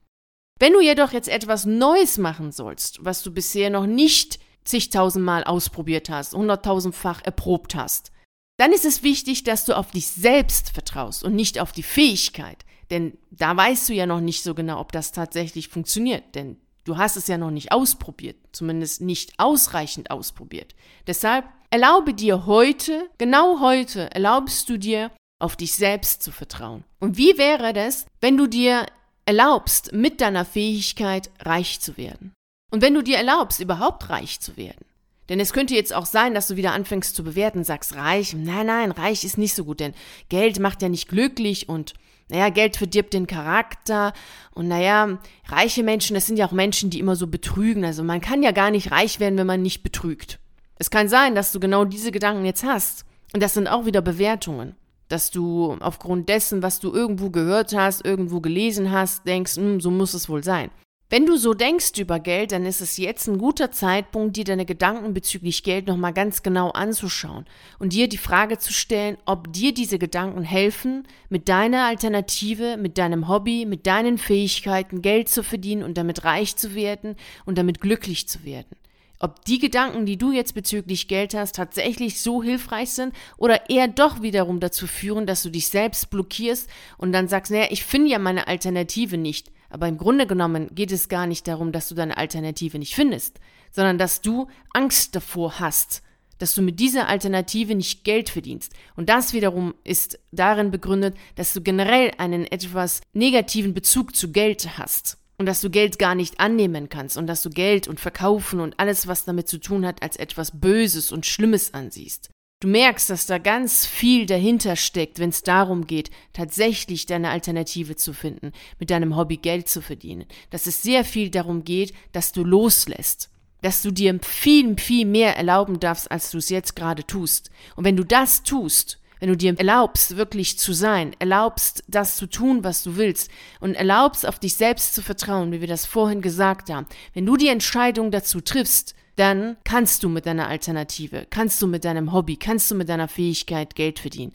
Wenn 0.58 0.74
du 0.74 0.80
jedoch 0.80 1.12
jetzt 1.12 1.28
etwas 1.28 1.64
Neues 1.64 2.18
machen 2.18 2.52
sollst, 2.52 3.02
was 3.02 3.22
du 3.22 3.32
bisher 3.32 3.70
noch 3.70 3.86
nicht 3.86 4.38
zigtausendmal 4.64 5.44
ausprobiert 5.44 6.10
hast, 6.10 6.34
hunderttausendfach 6.34 7.24
erprobt 7.24 7.74
hast, 7.74 8.12
dann 8.58 8.72
ist 8.72 8.84
es 8.84 9.02
wichtig, 9.02 9.42
dass 9.44 9.64
du 9.64 9.74
auf 9.74 9.90
dich 9.90 10.06
selbst 10.08 10.68
vertraust 10.68 11.24
und 11.24 11.34
nicht 11.34 11.58
auf 11.58 11.72
die 11.72 11.82
Fähigkeit. 11.82 12.66
Denn 12.90 13.16
da 13.30 13.56
weißt 13.56 13.88
du 13.88 13.92
ja 13.92 14.06
noch 14.06 14.20
nicht 14.20 14.42
so 14.42 14.54
genau, 14.54 14.80
ob 14.80 14.92
das 14.92 15.12
tatsächlich 15.12 15.68
funktioniert. 15.68 16.34
Denn 16.34 16.56
du 16.84 16.96
hast 16.96 17.16
es 17.16 17.28
ja 17.28 17.38
noch 17.38 17.50
nicht 17.50 17.72
ausprobiert, 17.72 18.36
zumindest 18.52 19.00
nicht 19.00 19.38
ausreichend 19.38 20.10
ausprobiert. 20.10 20.74
Deshalb 21.06 21.46
erlaube 21.70 22.14
dir 22.14 22.46
heute, 22.46 23.08
genau 23.18 23.60
heute, 23.60 24.10
erlaubst 24.12 24.68
du 24.68 24.76
dir, 24.76 25.10
auf 25.38 25.56
dich 25.56 25.72
selbst 25.74 26.22
zu 26.22 26.32
vertrauen. 26.32 26.84
Und 26.98 27.16
wie 27.16 27.38
wäre 27.38 27.72
das, 27.72 28.06
wenn 28.20 28.36
du 28.36 28.46
dir 28.46 28.86
erlaubst, 29.24 29.92
mit 29.92 30.20
deiner 30.20 30.44
Fähigkeit 30.44 31.30
reich 31.40 31.80
zu 31.80 31.96
werden? 31.96 32.34
Und 32.70 32.82
wenn 32.82 32.94
du 32.94 33.02
dir 33.02 33.16
erlaubst, 33.16 33.60
überhaupt 33.60 34.10
reich 34.10 34.40
zu 34.40 34.56
werden? 34.56 34.84
Denn 35.30 35.40
es 35.40 35.52
könnte 35.52 35.74
jetzt 35.74 35.94
auch 35.94 36.06
sein, 36.06 36.34
dass 36.34 36.48
du 36.48 36.56
wieder 36.56 36.72
anfängst 36.72 37.14
zu 37.14 37.22
bewerten, 37.22 37.62
sagst 37.62 37.94
reich, 37.94 38.34
nein, 38.34 38.66
nein, 38.66 38.90
reich 38.90 39.24
ist 39.24 39.38
nicht 39.38 39.54
so 39.54 39.64
gut, 39.64 39.80
denn 39.80 39.94
Geld 40.28 40.58
macht 40.58 40.82
ja 40.82 40.88
nicht 40.88 41.08
glücklich 41.08 41.68
und 41.68 41.94
naja, 42.30 42.48
Geld 42.48 42.76
verdirbt 42.76 43.12
den 43.12 43.26
Charakter 43.26 44.12
und 44.52 44.68
naja, 44.68 45.18
reiche 45.48 45.82
Menschen, 45.82 46.14
das 46.14 46.26
sind 46.26 46.38
ja 46.38 46.46
auch 46.46 46.52
Menschen, 46.52 46.90
die 46.90 46.98
immer 46.98 47.16
so 47.16 47.26
betrügen. 47.26 47.84
Also 47.84 48.02
man 48.02 48.20
kann 48.20 48.42
ja 48.42 48.52
gar 48.52 48.70
nicht 48.70 48.90
reich 48.90 49.20
werden, 49.20 49.38
wenn 49.38 49.46
man 49.46 49.62
nicht 49.62 49.82
betrügt. 49.82 50.38
Es 50.76 50.90
kann 50.90 51.08
sein, 51.08 51.34
dass 51.34 51.52
du 51.52 51.60
genau 51.60 51.84
diese 51.84 52.12
Gedanken 52.12 52.44
jetzt 52.44 52.64
hast. 52.64 53.04
Und 53.32 53.42
das 53.42 53.54
sind 53.54 53.68
auch 53.68 53.84
wieder 53.84 54.00
Bewertungen. 54.00 54.74
Dass 55.08 55.30
du 55.30 55.76
aufgrund 55.80 56.28
dessen, 56.28 56.62
was 56.62 56.78
du 56.78 56.92
irgendwo 56.92 57.30
gehört 57.30 57.74
hast, 57.76 58.04
irgendwo 58.04 58.40
gelesen 58.40 58.90
hast, 58.90 59.26
denkst, 59.26 59.56
hm, 59.56 59.80
so 59.80 59.90
muss 59.90 60.14
es 60.14 60.28
wohl 60.28 60.44
sein. 60.44 60.70
Wenn 61.12 61.26
du 61.26 61.36
so 61.36 61.54
denkst 61.54 61.98
über 61.98 62.20
Geld, 62.20 62.52
dann 62.52 62.64
ist 62.64 62.80
es 62.80 62.96
jetzt 62.96 63.26
ein 63.26 63.36
guter 63.36 63.72
Zeitpunkt, 63.72 64.36
dir 64.36 64.44
deine 64.44 64.64
Gedanken 64.64 65.12
bezüglich 65.12 65.64
Geld 65.64 65.88
nochmal 65.88 66.12
ganz 66.12 66.44
genau 66.44 66.70
anzuschauen 66.70 67.46
und 67.80 67.92
dir 67.92 68.06
die 68.08 68.16
Frage 68.16 68.58
zu 68.58 68.72
stellen, 68.72 69.18
ob 69.26 69.52
dir 69.52 69.74
diese 69.74 69.98
Gedanken 69.98 70.44
helfen, 70.44 71.08
mit 71.28 71.48
deiner 71.48 71.86
Alternative, 71.86 72.76
mit 72.76 72.96
deinem 72.96 73.26
Hobby, 73.26 73.66
mit 73.66 73.88
deinen 73.88 74.18
Fähigkeiten 74.18 75.02
Geld 75.02 75.28
zu 75.28 75.42
verdienen 75.42 75.82
und 75.82 75.98
damit 75.98 76.22
reich 76.22 76.54
zu 76.54 76.76
werden 76.76 77.16
und 77.44 77.58
damit 77.58 77.80
glücklich 77.80 78.28
zu 78.28 78.44
werden. 78.44 78.76
Ob 79.22 79.44
die 79.44 79.58
Gedanken, 79.58 80.06
die 80.06 80.16
du 80.16 80.32
jetzt 80.32 80.54
bezüglich 80.54 81.06
Geld 81.06 81.34
hast, 81.34 81.54
tatsächlich 81.54 82.22
so 82.22 82.42
hilfreich 82.42 82.90
sind 82.90 83.14
oder 83.36 83.68
eher 83.68 83.86
doch 83.86 84.22
wiederum 84.22 84.60
dazu 84.60 84.86
führen, 84.86 85.26
dass 85.26 85.42
du 85.42 85.50
dich 85.50 85.68
selbst 85.68 86.08
blockierst 86.08 86.70
und 86.96 87.12
dann 87.12 87.28
sagst, 87.28 87.52
naja, 87.52 87.66
ich 87.68 87.84
finde 87.84 88.10
ja 88.10 88.18
meine 88.18 88.48
Alternative 88.48 89.18
nicht. 89.18 89.52
Aber 89.68 89.86
im 89.88 89.98
Grunde 89.98 90.26
genommen 90.26 90.74
geht 90.74 90.90
es 90.90 91.10
gar 91.10 91.26
nicht 91.26 91.46
darum, 91.46 91.70
dass 91.70 91.88
du 91.88 91.94
deine 91.94 92.16
Alternative 92.16 92.78
nicht 92.78 92.94
findest, 92.94 93.40
sondern 93.70 93.98
dass 93.98 94.22
du 94.22 94.48
Angst 94.72 95.14
davor 95.14 95.60
hast, 95.60 96.02
dass 96.38 96.54
du 96.54 96.62
mit 96.62 96.80
dieser 96.80 97.06
Alternative 97.06 97.74
nicht 97.74 98.04
Geld 98.04 98.30
verdienst. 98.30 98.72
Und 98.96 99.10
das 99.10 99.34
wiederum 99.34 99.74
ist 99.84 100.18
darin 100.32 100.70
begründet, 100.70 101.14
dass 101.36 101.52
du 101.52 101.60
generell 101.60 102.10
einen 102.16 102.46
etwas 102.46 103.02
negativen 103.12 103.74
Bezug 103.74 104.16
zu 104.16 104.32
Geld 104.32 104.78
hast. 104.78 105.19
Und 105.40 105.46
dass 105.46 105.62
du 105.62 105.70
Geld 105.70 105.98
gar 105.98 106.14
nicht 106.14 106.38
annehmen 106.38 106.90
kannst 106.90 107.16
und 107.16 107.26
dass 107.26 107.40
du 107.40 107.48
Geld 107.48 107.88
und 107.88 107.98
Verkaufen 107.98 108.60
und 108.60 108.78
alles, 108.78 109.06
was 109.06 109.24
damit 109.24 109.48
zu 109.48 109.56
tun 109.56 109.86
hat, 109.86 110.02
als 110.02 110.16
etwas 110.16 110.60
Böses 110.60 111.12
und 111.12 111.24
Schlimmes 111.24 111.72
ansiehst. 111.72 112.28
Du 112.60 112.68
merkst, 112.68 113.08
dass 113.08 113.24
da 113.24 113.38
ganz 113.38 113.86
viel 113.86 114.26
dahinter 114.26 114.76
steckt, 114.76 115.18
wenn 115.18 115.30
es 115.30 115.42
darum 115.42 115.86
geht, 115.86 116.10
tatsächlich 116.34 117.06
deine 117.06 117.30
Alternative 117.30 117.96
zu 117.96 118.12
finden, 118.12 118.52
mit 118.78 118.90
deinem 118.90 119.16
Hobby 119.16 119.38
Geld 119.38 119.66
zu 119.66 119.80
verdienen. 119.80 120.26
Dass 120.50 120.66
es 120.66 120.82
sehr 120.82 121.06
viel 121.06 121.30
darum 121.30 121.64
geht, 121.64 121.94
dass 122.12 122.32
du 122.32 122.44
loslässt. 122.44 123.30
Dass 123.62 123.80
du 123.80 123.92
dir 123.92 124.18
viel, 124.20 124.76
viel 124.76 125.06
mehr 125.06 125.38
erlauben 125.38 125.80
darfst, 125.80 126.10
als 126.10 126.30
du 126.32 126.36
es 126.36 126.50
jetzt 126.50 126.76
gerade 126.76 127.06
tust. 127.06 127.50
Und 127.76 127.86
wenn 127.86 127.96
du 127.96 128.04
das 128.04 128.42
tust, 128.42 128.99
wenn 129.20 129.28
du 129.28 129.36
dir 129.36 129.56
erlaubst, 129.56 130.16
wirklich 130.16 130.58
zu 130.58 130.72
sein, 130.72 131.14
erlaubst, 131.18 131.84
das 131.86 132.16
zu 132.16 132.26
tun, 132.26 132.64
was 132.64 132.82
du 132.82 132.96
willst 132.96 133.30
und 133.60 133.74
erlaubst, 133.74 134.26
auf 134.26 134.38
dich 134.38 134.54
selbst 134.54 134.94
zu 134.94 135.02
vertrauen, 135.02 135.52
wie 135.52 135.60
wir 135.60 135.68
das 135.68 135.86
vorhin 135.86 136.22
gesagt 136.22 136.70
haben, 136.70 136.86
wenn 137.14 137.26
du 137.26 137.36
die 137.36 137.48
Entscheidung 137.48 138.10
dazu 138.10 138.40
triffst, 138.40 138.94
dann 139.16 139.58
kannst 139.64 140.02
du 140.02 140.08
mit 140.08 140.26
deiner 140.26 140.48
Alternative, 140.48 141.26
kannst 141.28 141.60
du 141.60 141.66
mit 141.66 141.84
deinem 141.84 142.12
Hobby, 142.12 142.36
kannst 142.36 142.70
du 142.70 142.74
mit 142.74 142.88
deiner 142.88 143.08
Fähigkeit 143.08 143.74
Geld 143.74 143.98
verdienen. 143.98 144.32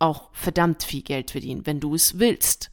Auch 0.00 0.30
verdammt 0.32 0.82
viel 0.82 1.02
Geld 1.02 1.30
verdienen, 1.30 1.66
wenn 1.66 1.78
du 1.78 1.94
es 1.94 2.18
willst. 2.18 2.70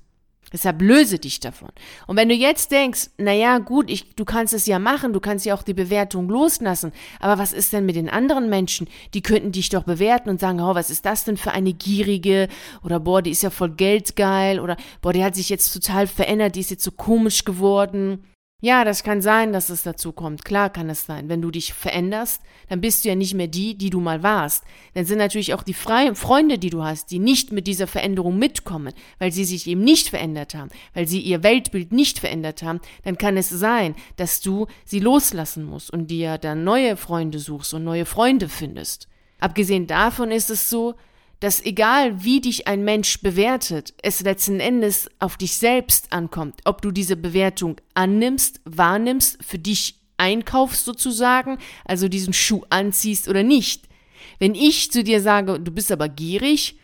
Deshalb 0.52 0.82
löse 0.82 1.18
dich 1.18 1.40
davon. 1.40 1.70
Und 2.08 2.18
wenn 2.18 2.30
du 2.30 2.36
jetzt 2.36 2.72
denkst, 2.72 3.10
naja, 3.18 3.60
gut, 3.60 3.90
ich, 3.90 4.16
du 4.16 4.26
kannst 4.26 4.54
es 4.54 4.66
ja 4.66 4.80
machen, 4.80 5.14
du 5.14 5.20
kannst 5.20 5.46
ja 5.46 5.56
auch 5.56 5.64
die 5.64 5.74
Bewertung 5.74 6.28
loslassen, 6.28 6.92
aber 7.20 7.42
was 7.42 7.54
ist 7.54 7.72
denn 7.72 7.86
mit 7.86 7.96
den 7.96 8.10
anderen 8.10 8.50
Menschen? 8.50 8.88
Die 9.14 9.22
könnten 9.22 9.52
dich 9.52 9.70
doch 9.70 9.84
bewerten 9.84 10.30
und 10.30 10.40
sagen, 10.40 10.60
oh, 10.60 10.76
was 10.76 10.90
ist 10.90 11.06
das 11.06 11.24
denn 11.24 11.38
für 11.38 11.52
eine 11.52 11.74
gierige? 11.74 12.50
Oder 12.84 13.00
boah, 13.00 13.22
die 13.22 13.32
ist 13.32 13.44
ja 13.44 13.50
voll 13.50 13.72
geldgeil. 13.72 14.60
Oder 14.60 14.76
boah, 15.02 15.14
die 15.14 15.24
hat 15.24 15.36
sich 15.36 15.50
jetzt 15.50 15.72
total 15.72 16.08
verändert, 16.08 16.56
die 16.56 16.60
ist 16.60 16.72
jetzt 16.72 16.84
so 16.84 16.92
komisch 16.92 17.46
geworden. 17.46 18.24
Ja, 18.64 18.86
das 18.86 19.04
kann 19.04 19.24
sein, 19.24 19.54
dass 19.54 19.70
es 19.70 19.82
dazu 19.82 20.12
kommt. 20.12 20.46
Klar 20.46 20.70
kann 20.70 20.88
es 20.92 21.08
sein. 21.08 21.30
Wenn 21.30 21.42
du 21.42 21.50
dich 21.50 21.74
veränderst, 21.74 22.44
dann 22.70 22.80
bist 22.80 23.04
du 23.04 23.10
ja 23.10 23.16
nicht 23.16 23.34
mehr 23.34 23.48
die, 23.48 23.76
die 23.76 23.90
du 23.90 24.00
mal 24.00 24.22
warst. 24.22 24.64
Dann 24.94 25.04
sind 25.06 25.18
natürlich 25.18 25.56
auch 25.56 25.64
die 25.64 25.74
Fre 25.74 26.14
Freunde, 26.14 26.60
die 26.60 26.70
du 26.70 26.84
hast, 26.84 27.10
die 27.10 27.18
nicht 27.18 27.52
mit 27.52 27.66
dieser 27.66 27.88
Veränderung 27.88 28.38
mitkommen, 28.38 28.94
weil 29.18 29.32
sie 29.32 29.46
sich 29.46 29.66
eben 29.66 29.84
nicht 29.84 30.10
verändert 30.10 30.54
haben, 30.54 30.70
weil 30.94 31.08
sie 31.08 31.20
ihr 31.22 31.42
Weltbild 31.42 31.92
nicht 31.92 32.20
verändert 32.20 32.62
haben, 32.62 32.82
dann 33.04 33.18
kann 33.18 33.36
es 33.36 33.50
sein, 33.50 33.96
dass 34.18 34.42
du 34.42 34.68
sie 34.86 35.00
loslassen 35.00 35.64
musst 35.64 35.92
und 35.92 36.12
dir 36.12 36.38
dann 36.38 36.64
neue 36.64 36.98
Freunde 36.98 37.40
suchst 37.40 37.74
und 37.74 37.84
neue 37.84 38.06
Freunde 38.06 38.48
findest. 38.48 39.08
Abgesehen 39.40 39.88
davon 39.88 40.30
ist 40.30 40.52
es 40.52 40.70
so, 40.70 40.94
dass 41.42 41.66
egal 41.66 42.24
wie 42.24 42.40
dich 42.40 42.68
ein 42.68 42.86
Mensch 42.86 43.22
bewertet, 43.22 43.96
es 44.04 44.22
letzten 44.22 44.60
Endes 44.60 45.10
auf 45.20 45.38
dich 45.38 45.58
selbst 45.58 46.14
ankommt, 46.14 46.62
ob 46.66 46.82
du 46.84 46.92
diese 46.92 47.18
Bewertung 47.18 47.82
annimmst, 47.96 48.62
wahrnimmst, 48.64 49.44
für 49.44 49.58
dich 49.58 49.96
einkaufst 50.18 50.86
sozusagen, 50.86 51.58
also 51.84 52.08
diesen 52.08 52.32
Schuh 52.32 52.62
anziehst 52.70 53.28
oder 53.28 53.42
nicht. 53.42 53.90
Wenn 54.38 54.54
ich 54.54 54.92
zu 54.92 55.04
dir 55.04 55.20
sage, 55.20 55.60
du 55.60 55.72
bist 55.72 55.92
aber 55.92 56.10
gierig, 56.10 56.78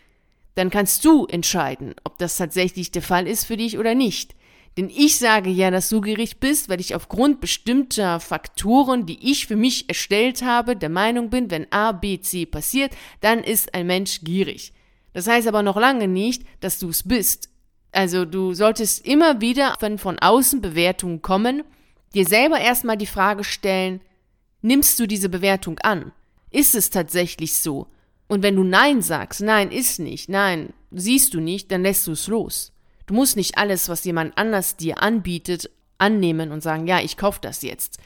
dann 0.56 0.72
kannst 0.72 1.06
du 1.06 1.28
entscheiden, 1.28 1.93
ob 2.04 2.17
das 2.17 2.36
tatsächlich 2.36 2.89
der 2.89 3.04
Fall 3.04 3.28
ist 3.28 3.46
für 3.46 3.58
dich 3.58 3.78
oder 3.78 3.93
nicht. 3.93 4.36
Denn 4.75 4.89
ich 4.89 5.17
sage 5.17 5.49
ja, 5.49 5.71
dass 5.71 5.89
du 5.89 6.01
gierig 6.01 6.39
bist, 6.39 6.69
weil 6.69 6.80
ich 6.80 6.93
aufgrund 6.93 7.39
bestimmter 7.41 8.19
Faktoren, 8.19 9.06
die 9.06 9.32
ich 9.32 9.47
für 9.47 9.56
mich 9.56 9.88
erstellt 9.88 10.43
habe, 10.43 10.75
der 10.75 10.89
Meinung 10.89 11.30
bin, 11.30 11.49
wenn 11.49 11.71
A, 11.71 11.91
B, 11.91 12.19
C 12.19 12.45
passiert, 12.45 12.91
dann 13.21 13.43
ist 13.43 13.73
ein 13.73 13.88
Mensch 13.88 14.21
gierig. 14.21 14.73
Das 15.13 15.27
heißt 15.27 15.47
aber 15.47 15.63
noch 15.63 15.77
lange 15.77 16.08
nicht, 16.08 16.43
dass 16.60 16.77
du 16.77 16.89
es 16.89 17.08
bist. 17.08 17.49
Also 17.91 18.25
du 18.25 18.53
solltest 18.53 19.06
immer 19.08 19.41
wieder, 19.41 19.75
wenn 19.80 19.97
von 19.97 20.19
außen 20.19 20.62
Bewertungen 20.62 21.21
kommen, 21.21 21.63
dir 22.13 22.25
selber 22.25 22.60
erstmal 22.60 22.97
die 22.97 23.08
Frage 23.08 23.43
stellen, 23.43 24.01
nimmst 24.62 24.99
du 24.99 25.08
diese 25.08 25.30
Bewertung 25.30 25.80
an? 25.80 26.12
Ist 26.51 26.75
es 26.75 26.91
tatsächlich 26.91 27.58
so? 27.58 27.88
Und 28.27 28.43
wenn 28.43 28.56
du 28.56 28.63
Nein 28.63 29.01
sagst, 29.01 29.41
nein, 29.41 29.71
ist 29.71 29.99
nicht, 29.99 30.30
nein, 30.30 30.73
siehst 30.91 31.34
du 31.34 31.39
nicht, 31.39 31.71
dann 31.71 31.82
lässt 31.82 32.06
du 32.08 32.12
es 32.12 32.27
los. 32.27 32.73
Du 33.08 33.13
musst 33.13 33.38
nicht 33.38 33.58
alles, 33.58 33.89
was 33.89 34.04
jemand 34.04 34.38
anders 34.38 34.76
dir 34.76 35.02
anbietet, 35.02 35.70
annehmen 35.98 36.52
und 36.52 36.62
sagen, 36.62 36.88
ja, 36.88 37.00
ich 37.00 37.17
kauf 37.17 37.39
das 37.39 37.62
jetzt. 37.63 37.98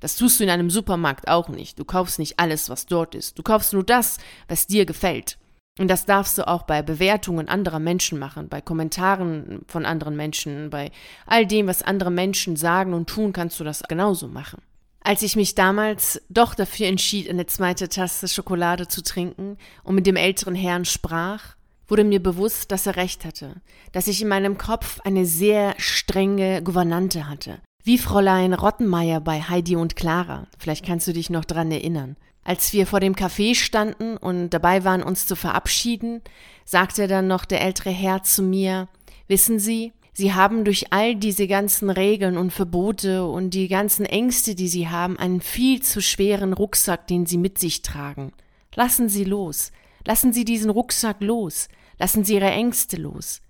Das 0.00 0.16
tust 0.16 0.38
du 0.38 0.44
in 0.44 0.50
einem 0.50 0.70
Supermarkt 0.70 1.28
auch 1.28 1.48
nicht. 1.48 1.78
Du 1.78 1.84
kaufst 1.84 2.18
nicht 2.18 2.38
alles, 2.38 2.68
was 2.68 2.86
dort 2.86 3.14
ist. 3.14 3.38
Du 3.38 3.42
kaufst 3.42 3.72
nur 3.72 3.84
das, 3.84 4.18
was 4.46 4.66
dir 4.66 4.84
gefällt. 4.84 5.38
Und 5.78 5.88
das 5.88 6.06
darfst 6.06 6.36
du 6.38 6.46
auch 6.46 6.64
bei 6.64 6.82
Bewertungen 6.82 7.48
anderer 7.48 7.78
Menschen 7.78 8.18
machen, 8.18 8.48
bei 8.48 8.60
Kommentaren 8.60 9.62
von 9.68 9.86
anderen 9.86 10.16
Menschen, 10.16 10.70
bei 10.70 10.90
all 11.24 11.46
dem, 11.46 11.68
was 11.68 11.82
andere 11.82 12.10
Menschen 12.10 12.56
sagen 12.56 12.94
und 12.94 13.08
tun, 13.08 13.32
kannst 13.32 13.60
du 13.60 13.64
das 13.64 13.82
genauso 13.84 14.26
machen. 14.26 14.60
Als 15.00 15.22
ich 15.22 15.36
mich 15.36 15.54
damals 15.54 16.20
doch 16.28 16.56
dafür 16.56 16.88
entschied, 16.88 17.30
eine 17.30 17.46
zweite 17.46 17.88
Tasse 17.88 18.26
Schokolade 18.26 18.88
zu 18.88 19.02
trinken 19.02 19.56
und 19.84 19.94
mit 19.94 20.06
dem 20.06 20.16
älteren 20.16 20.56
Herrn 20.56 20.84
sprach, 20.84 21.54
wurde 21.88 22.04
mir 22.04 22.22
bewusst, 22.22 22.70
dass 22.70 22.86
er 22.86 22.96
recht 22.96 23.24
hatte, 23.24 23.56
dass 23.92 24.06
ich 24.06 24.22
in 24.22 24.28
meinem 24.28 24.58
Kopf 24.58 25.00
eine 25.00 25.26
sehr 25.26 25.74
strenge 25.78 26.62
Gouvernante 26.62 27.28
hatte. 27.28 27.58
Wie 27.82 27.98
Fräulein 27.98 28.52
Rottenmeier 28.52 29.20
bei 29.20 29.40
Heidi 29.40 29.74
und 29.74 29.96
Clara. 29.96 30.46
Vielleicht 30.58 30.84
kannst 30.84 31.06
du 31.08 31.12
dich 31.12 31.30
noch 31.30 31.44
dran 31.44 31.72
erinnern. 31.72 32.16
Als 32.44 32.72
wir 32.72 32.86
vor 32.86 33.00
dem 33.00 33.14
Café 33.14 33.54
standen 33.54 34.16
und 34.16 34.50
dabei 34.50 34.84
waren, 34.84 35.02
uns 35.02 35.26
zu 35.26 35.36
verabschieden, 35.36 36.22
sagte 36.64 37.06
dann 37.06 37.26
noch 37.26 37.44
der 37.44 37.62
ältere 37.62 37.90
Herr 37.90 38.22
zu 38.22 38.42
mir, 38.42 38.88
wissen 39.26 39.58
Sie, 39.58 39.92
Sie 40.12 40.34
haben 40.34 40.64
durch 40.64 40.92
all 40.92 41.14
diese 41.14 41.46
ganzen 41.46 41.90
Regeln 41.90 42.36
und 42.36 42.52
Verbote 42.52 43.24
und 43.24 43.50
die 43.50 43.68
ganzen 43.68 44.04
Ängste, 44.04 44.54
die 44.54 44.66
Sie 44.66 44.88
haben, 44.88 45.16
einen 45.16 45.40
viel 45.40 45.80
zu 45.80 46.02
schweren 46.02 46.52
Rucksack, 46.52 47.06
den 47.06 47.24
Sie 47.24 47.38
mit 47.38 47.58
sich 47.58 47.82
tragen. 47.82 48.32
Lassen 48.74 49.08
Sie 49.08 49.24
los. 49.24 49.70
Lassen 50.04 50.32
Sie 50.32 50.44
diesen 50.44 50.70
Rucksack 50.70 51.20
los. 51.20 51.68
Lassen 51.98 52.24
Sie 52.24 52.34
Ihre 52.34 52.50
Ängste 52.50 52.96
los 52.96 53.40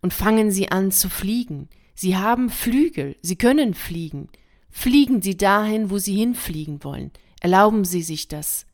und 0.00 0.12
fangen 0.12 0.50
Sie 0.50 0.70
an 0.70 0.90
zu 0.90 1.08
fliegen. 1.08 1.68
Sie 1.94 2.16
haben 2.16 2.50
Flügel, 2.50 3.16
Sie 3.22 3.36
können 3.36 3.74
fliegen. 3.74 4.28
Fliegen 4.70 5.22
Sie 5.22 5.36
dahin, 5.36 5.90
wo 5.90 5.98
Sie 5.98 6.14
hinfliegen 6.14 6.84
wollen. 6.84 7.10
Erlauben 7.40 7.84
Sie 7.84 8.02
sich 8.02 8.28
das. 8.28 8.66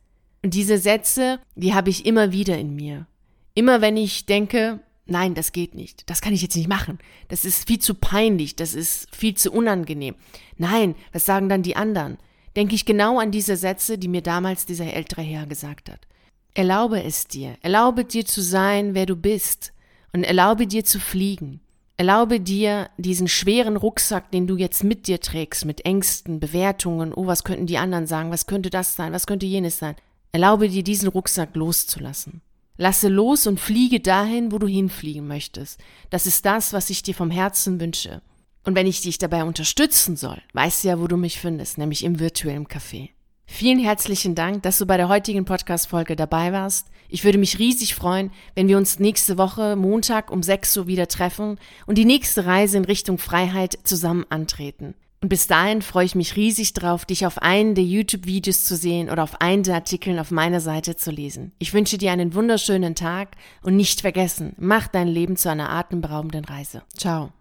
Und 0.42 0.54
diese 0.54 0.78
Sätze, 0.78 1.40
die 1.54 1.74
habe 1.74 1.90
ich 1.90 2.04
immer 2.04 2.32
wieder 2.32 2.58
in 2.58 2.74
mir. 2.74 3.06
Immer 3.54 3.80
wenn 3.80 3.96
ich 3.96 4.26
denke, 4.26 4.80
nein, 5.06 5.34
das 5.34 5.52
geht 5.52 5.74
nicht, 5.74 6.08
das 6.10 6.20
kann 6.20 6.34
ich 6.34 6.42
jetzt 6.42 6.56
nicht 6.56 6.68
machen, 6.68 6.98
das 7.28 7.44
ist 7.44 7.66
viel 7.66 7.78
zu 7.78 7.94
peinlich, 7.94 8.56
das 8.56 8.74
ist 8.74 9.14
viel 9.14 9.34
zu 9.34 9.52
unangenehm. 9.52 10.14
Nein, 10.56 10.96
was 11.12 11.24
sagen 11.24 11.48
dann 11.48 11.62
die 11.62 11.76
anderen? 11.76 12.18
Denke 12.56 12.74
ich 12.74 12.84
genau 12.84 13.18
an 13.18 13.30
diese 13.30 13.56
Sätze, 13.56 13.96
die 13.98 14.08
mir 14.08 14.22
damals 14.22 14.66
dieser 14.66 14.92
ältere 14.92 15.22
Herr 15.22 15.46
gesagt 15.46 15.90
hat. 15.90 16.00
Erlaube 16.56 17.02
es 17.02 17.26
dir, 17.26 17.56
erlaube 17.62 18.04
dir 18.04 18.24
zu 18.24 18.40
sein, 18.40 18.94
wer 18.94 19.06
du 19.06 19.16
bist, 19.16 19.72
und 20.12 20.22
erlaube 20.22 20.68
dir 20.68 20.84
zu 20.84 21.00
fliegen. 21.00 21.60
Erlaube 21.96 22.38
dir 22.38 22.90
diesen 22.96 23.26
schweren 23.26 23.76
Rucksack, 23.76 24.30
den 24.30 24.46
du 24.46 24.56
jetzt 24.56 24.84
mit 24.84 25.08
dir 25.08 25.20
trägst, 25.20 25.64
mit 25.64 25.84
Ängsten, 25.84 26.38
Bewertungen, 26.38 27.12
oh, 27.12 27.26
was 27.26 27.42
könnten 27.42 27.66
die 27.66 27.78
anderen 27.78 28.06
sagen, 28.06 28.30
was 28.30 28.46
könnte 28.46 28.70
das 28.70 28.94
sein, 28.94 29.12
was 29.12 29.26
könnte 29.26 29.46
jenes 29.46 29.78
sein. 29.78 29.96
Erlaube 30.30 30.68
dir 30.68 30.84
diesen 30.84 31.08
Rucksack 31.08 31.56
loszulassen. 31.56 32.40
Lasse 32.76 33.08
los 33.08 33.48
und 33.48 33.58
fliege 33.58 33.98
dahin, 33.98 34.52
wo 34.52 34.58
du 34.58 34.68
hinfliegen 34.68 35.26
möchtest. 35.26 35.80
Das 36.10 36.26
ist 36.26 36.46
das, 36.46 36.72
was 36.72 36.90
ich 36.90 37.02
dir 37.02 37.14
vom 37.14 37.30
Herzen 37.32 37.80
wünsche. 37.80 38.22
Und 38.64 38.76
wenn 38.76 38.86
ich 38.86 39.00
dich 39.00 39.18
dabei 39.18 39.42
unterstützen 39.42 40.16
soll, 40.16 40.40
weißt 40.52 40.84
du 40.84 40.88
ja, 40.88 41.00
wo 41.00 41.08
du 41.08 41.16
mich 41.16 41.40
findest, 41.40 41.78
nämlich 41.78 42.04
im 42.04 42.18
virtuellen 42.20 42.66
Café. 42.66 43.10
Vielen 43.46 43.78
herzlichen 43.78 44.34
Dank, 44.34 44.62
dass 44.62 44.78
du 44.78 44.86
bei 44.86 44.96
der 44.96 45.08
heutigen 45.08 45.44
Podcast-Folge 45.44 46.16
dabei 46.16 46.52
warst. 46.52 46.88
Ich 47.08 47.24
würde 47.24 47.38
mich 47.38 47.58
riesig 47.58 47.94
freuen, 47.94 48.32
wenn 48.54 48.68
wir 48.68 48.76
uns 48.76 48.98
nächste 48.98 49.38
Woche 49.38 49.76
Montag 49.76 50.30
um 50.30 50.42
6 50.42 50.76
Uhr 50.78 50.86
wieder 50.86 51.06
treffen 51.06 51.58
und 51.86 51.96
die 51.96 52.04
nächste 52.04 52.46
Reise 52.46 52.78
in 52.78 52.84
Richtung 52.84 53.18
Freiheit 53.18 53.78
zusammen 53.84 54.24
antreten. 54.30 54.94
Und 55.20 55.28
bis 55.28 55.46
dahin 55.46 55.80
freue 55.80 56.04
ich 56.04 56.14
mich 56.14 56.36
riesig 56.36 56.74
drauf, 56.74 57.06
dich 57.06 57.24
auf 57.24 57.38
einen 57.40 57.74
der 57.74 57.84
YouTube-Videos 57.84 58.64
zu 58.64 58.76
sehen 58.76 59.08
oder 59.08 59.22
auf 59.22 59.40
einen 59.40 59.62
der 59.62 59.76
Artikeln 59.76 60.18
auf 60.18 60.30
meiner 60.30 60.60
Seite 60.60 60.96
zu 60.96 61.10
lesen. 61.10 61.52
Ich 61.58 61.72
wünsche 61.72 61.96
dir 61.96 62.12
einen 62.12 62.34
wunderschönen 62.34 62.94
Tag 62.94 63.36
und 63.62 63.74
nicht 63.74 64.02
vergessen, 64.02 64.52
mach 64.58 64.86
dein 64.86 65.08
Leben 65.08 65.36
zu 65.36 65.48
einer 65.50 65.70
atemberaubenden 65.70 66.44
Reise. 66.44 66.82
Ciao. 66.94 67.30